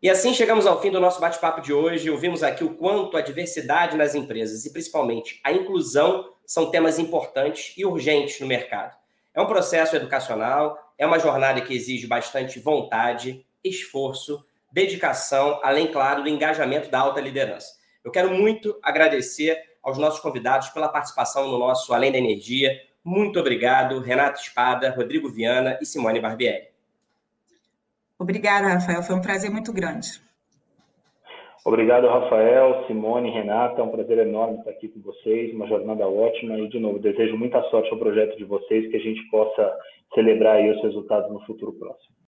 E 0.01 0.09
assim 0.09 0.33
chegamos 0.33 0.65
ao 0.65 0.81
fim 0.81 0.93
do 0.93 1.01
nosso 1.01 1.21
bate-papo 1.21 1.61
de 1.61 1.73
hoje. 1.73 2.09
Ouvimos 2.09 2.45
aqui 2.45 2.63
o 2.63 2.75
quanto 2.77 3.17
a 3.17 3.21
diversidade 3.21 3.97
nas 3.97 4.15
empresas 4.15 4.65
e 4.65 4.73
principalmente 4.73 5.41
a 5.43 5.53
inclusão 5.53 6.33
são 6.47 6.71
temas 6.71 7.01
importantes 7.01 7.75
e 7.77 7.85
urgentes 7.85 8.39
no 8.39 8.47
mercado. 8.47 8.97
É 9.35 9.43
um 9.43 9.47
processo 9.47 9.97
educacional, 9.97 10.95
é 10.97 11.05
uma 11.05 11.19
jornada 11.19 11.61
que 11.61 11.75
exige 11.75 12.07
bastante 12.07 12.61
vontade, 12.61 13.45
esforço, 13.65 14.45
dedicação, 14.73 15.59
além, 15.61 15.91
claro, 15.91 16.23
do 16.23 16.29
engajamento 16.29 16.89
da 16.89 17.01
alta 17.01 17.21
liderança. 17.21 17.73
Eu 18.05 18.13
quero 18.13 18.31
muito 18.31 18.79
agradecer 18.81 19.72
aos 19.83 19.99
nossos 19.99 20.21
convidados 20.21 20.68
pela 20.71 20.88
participação 20.88 21.49
no 21.49 21.59
nosso 21.59 21.92
Além 21.92 22.12
da 22.12 22.18
Energia. 22.18 22.71
Muito 23.05 23.40
obrigado, 23.40 23.99
Renato 24.01 24.40
Espada, 24.40 24.90
Rodrigo 24.90 25.29
Viana 25.29 25.79
e 25.81 25.87
Simone 25.87 26.21
Barbieri. 26.21 26.68
Obrigada, 28.18 28.68
Rafael. 28.68 29.03
Foi 29.03 29.16
um 29.16 29.21
prazer 29.21 29.51
muito 29.51 29.73
grande. 29.73 30.23
Obrigado, 31.64 32.09
Rafael, 32.09 32.85
Simone, 32.87 33.31
Renata. 33.31 33.81
É 33.81 33.85
um 33.85 33.90
prazer 33.90 34.18
enorme 34.18 34.59
estar 34.59 34.71
aqui 34.71 34.88
com 34.88 35.01
vocês. 35.01 35.53
Uma 35.53 35.66
jornada 35.66 36.09
ótima. 36.09 36.59
E, 36.59 36.68
de 36.68 36.79
novo, 36.79 36.99
desejo 36.99 37.37
muita 37.37 37.62
sorte 37.71 37.90
ao 37.90 37.99
projeto 37.99 38.37
de 38.37 38.45
vocês, 38.45 38.90
que 38.90 38.97
a 38.97 39.01
gente 39.01 39.23
possa 39.31 39.77
celebrar 40.14 40.57
aí 40.57 40.71
os 40.71 40.83
resultados 40.83 41.31
no 41.33 41.45
futuro 41.47 41.73
próximo. 41.73 42.22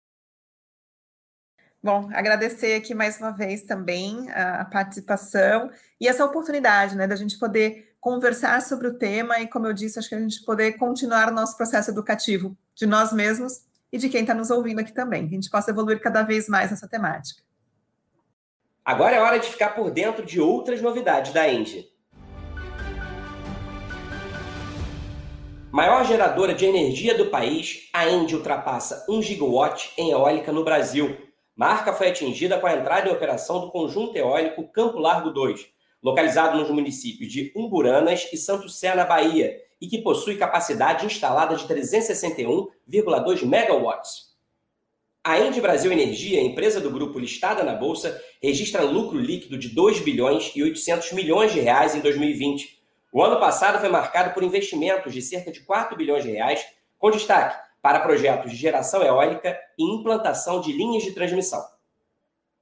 Bom, 1.85 2.09
agradecer 2.15 2.73
aqui 2.73 2.95
mais 2.95 3.19
uma 3.19 3.29
vez 3.29 3.61
também 3.61 4.27
a 4.31 4.65
participação 4.65 5.69
e 6.01 6.07
essa 6.07 6.25
oportunidade, 6.25 6.95
né, 6.97 7.05
da 7.05 7.15
gente 7.15 7.37
poder 7.37 7.93
conversar 8.01 8.59
sobre 8.63 8.87
o 8.87 8.97
tema 8.97 9.39
e, 9.39 9.47
como 9.47 9.67
eu 9.67 9.71
disse, 9.71 9.99
acho 9.99 10.09
que 10.09 10.15
a 10.15 10.19
gente 10.19 10.43
poder 10.43 10.79
continuar 10.79 11.29
o 11.29 11.31
nosso 11.31 11.55
processo 11.55 11.91
educativo 11.91 12.57
de 12.73 12.87
nós 12.87 13.13
mesmos 13.13 13.67
e 13.93 13.99
de 13.99 14.09
quem 14.09 14.21
está 14.21 14.33
nos 14.33 14.49
ouvindo 14.49 14.79
aqui 14.79 14.91
também, 14.91 15.27
que 15.27 15.35
a 15.35 15.37
gente 15.37 15.51
possa 15.51 15.69
evoluir 15.69 16.01
cada 16.01 16.23
vez 16.23 16.49
mais 16.49 16.71
nessa 16.71 16.87
temática. 16.87 17.43
Agora 18.83 19.15
é 19.15 19.19
hora 19.19 19.37
de 19.37 19.47
ficar 19.47 19.75
por 19.75 19.91
dentro 19.91 20.25
de 20.25 20.41
outras 20.41 20.81
novidades 20.81 21.33
da 21.33 21.47
Engie. 21.47 21.87
Maior 25.71 26.03
geradora 26.03 26.55
de 26.55 26.65
energia 26.65 27.15
do 27.15 27.27
país, 27.27 27.91
a 27.93 28.09
Engie 28.09 28.37
ultrapassa 28.37 29.05
1 29.07 29.21
gigawatt 29.21 29.93
em 29.99 30.09
eólica 30.09 30.51
no 30.51 30.63
Brasil 30.63 31.24
Marca 31.55 31.93
foi 31.93 32.09
atingida 32.09 32.59
com 32.59 32.67
a 32.67 32.75
entrada 32.75 33.07
em 33.07 33.13
operação 33.13 33.61
do 33.61 33.71
conjunto 33.71 34.17
eólico 34.17 34.67
Campo 34.67 34.99
Largo 34.99 35.29
2, 35.29 35.65
localizado 36.03 36.57
nos 36.57 36.69
municípios 36.69 37.31
de 37.31 37.53
Umburanas 37.55 38.27
e 38.33 38.35
Santo 38.35 38.67
Sé, 38.67 38.93
na 38.93 39.05
Bahia, 39.05 39.57
e 39.79 39.87
que 39.87 39.99
possui 39.99 40.35
capacidade 40.35 41.05
instalada 41.05 41.55
de 41.55 41.65
361,2 41.65 43.45
megawatts. 43.45 44.35
A 45.23 45.39
Ende 45.39 45.61
Brasil 45.61 45.93
Energia, 45.93 46.41
empresa 46.41 46.81
do 46.81 46.91
grupo 46.91 47.17
listada 47.17 47.63
na 47.63 47.73
bolsa, 47.73 48.21
registra 48.43 48.83
lucro 48.83 49.17
líquido 49.17 49.57
de 49.57 49.69
2 49.69 50.01
bilhões 50.01 50.51
e 50.57 50.61
800 50.61 51.13
milhões 51.13 51.53
de 51.53 51.61
reais 51.61 51.95
em 51.95 52.01
2020. 52.01 52.81
O 53.13 53.23
ano 53.23 53.39
passado 53.39 53.79
foi 53.79 53.87
marcado 53.87 54.33
por 54.33 54.43
investimentos 54.43 55.13
de 55.13 55.21
cerca 55.21 55.53
de 55.53 55.61
4 55.61 55.95
bilhões 55.95 56.25
de 56.25 56.31
reais, 56.31 56.65
com 56.99 57.09
destaque 57.09 57.64
para 57.85 57.99
projetos 57.99 58.49
de 58.49 58.57
geração 58.57 59.03
eólica 59.03 59.55
e 59.77 59.83
implantação 59.83 60.59
de 60.59 60.71
linhas 60.71 61.03
de 61.03 61.11
transmissão. 61.11 61.63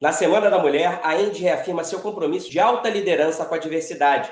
Na 0.01 0.11
Semana 0.11 0.49
da 0.49 0.59
Mulher, 0.59 0.99
a 1.01 1.17
ENDE 1.17 1.43
reafirma 1.43 1.85
seu 1.85 2.01
compromisso 2.01 2.51
de 2.51 2.59
alta 2.59 2.89
liderança 2.89 3.45
com 3.45 3.55
a 3.55 3.57
diversidade. 3.57 4.29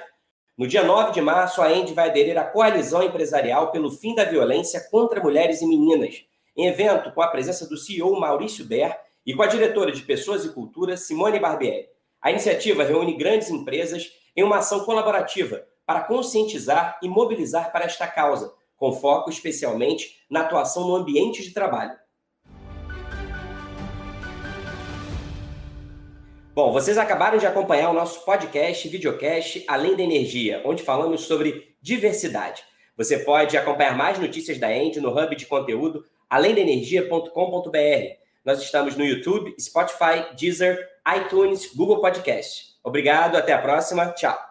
No 0.58 0.68
dia 0.68 0.84
9 0.84 1.14
de 1.14 1.22
março, 1.22 1.62
a 1.62 1.72
ENDE 1.72 1.94
vai 1.94 2.10
aderir 2.10 2.38
à 2.38 2.44
Coalizão 2.44 3.02
Empresarial 3.02 3.72
pelo 3.72 3.90
Fim 3.90 4.14
da 4.14 4.26
Violência 4.26 4.86
contra 4.92 5.24
Mulheres 5.24 5.62
e 5.62 5.66
Meninas, 5.66 6.26
em 6.58 6.68
evento 6.68 7.10
com 7.14 7.22
a 7.22 7.30
presença 7.30 7.66
do 7.70 7.78
CEO 7.78 8.20
Maurício 8.20 8.66
Ber 8.66 8.94
e 9.26 9.34
com 9.34 9.44
a 9.44 9.48
diretora 9.48 9.94
de 9.94 10.02
Pessoas 10.02 10.44
e 10.44 10.50
Cultura, 10.50 10.98
Simone 10.98 11.40
Barbieri. 11.40 11.88
A 12.22 12.32
iniciativa 12.32 12.84
reúne 12.84 13.16
grandes 13.16 13.50
empresas 13.50 14.12
em 14.36 14.44
uma 14.44 14.58
ação 14.58 14.82
colaborativa 14.82 15.64
para 15.86 16.02
conscientizar 16.02 17.00
e 17.02 17.08
mobilizar 17.08 17.72
para 17.72 17.86
esta 17.86 18.08
causa, 18.08 18.54
com 18.82 18.92
foco 18.92 19.30
especialmente 19.30 20.24
na 20.28 20.42
atuação 20.42 20.88
no 20.88 20.96
ambiente 20.96 21.44
de 21.44 21.52
trabalho. 21.52 21.96
Bom, 26.56 26.74
vocês 26.74 26.98
acabaram 26.98 27.38
de 27.38 27.46
acompanhar 27.46 27.92
o 27.92 27.94
nosso 27.94 28.26
podcast 28.26 28.90
videocast 28.90 29.64
Além 29.68 29.96
da 29.96 30.02
Energia, 30.02 30.64
onde 30.66 30.82
falamos 30.82 31.22
sobre 31.22 31.76
diversidade. 31.80 32.64
Você 32.98 33.20
pode 33.20 33.56
acompanhar 33.56 33.96
mais 33.96 34.18
notícias 34.18 34.58
da 34.58 34.76
End 34.76 35.00
no 35.00 35.12
hub 35.16 35.36
de 35.36 35.46
conteúdo 35.46 36.04
alemdaenergia.com.br. 36.28 38.16
Nós 38.44 38.64
estamos 38.64 38.98
no 38.98 39.06
YouTube, 39.06 39.54
Spotify, 39.60 40.36
Deezer, 40.36 40.90
iTunes, 41.18 41.72
Google 41.76 42.02
Podcast. 42.02 42.72
Obrigado, 42.84 43.38
até 43.38 43.54
a 43.54 43.62
próxima. 43.62 44.08
Tchau. 44.14 44.51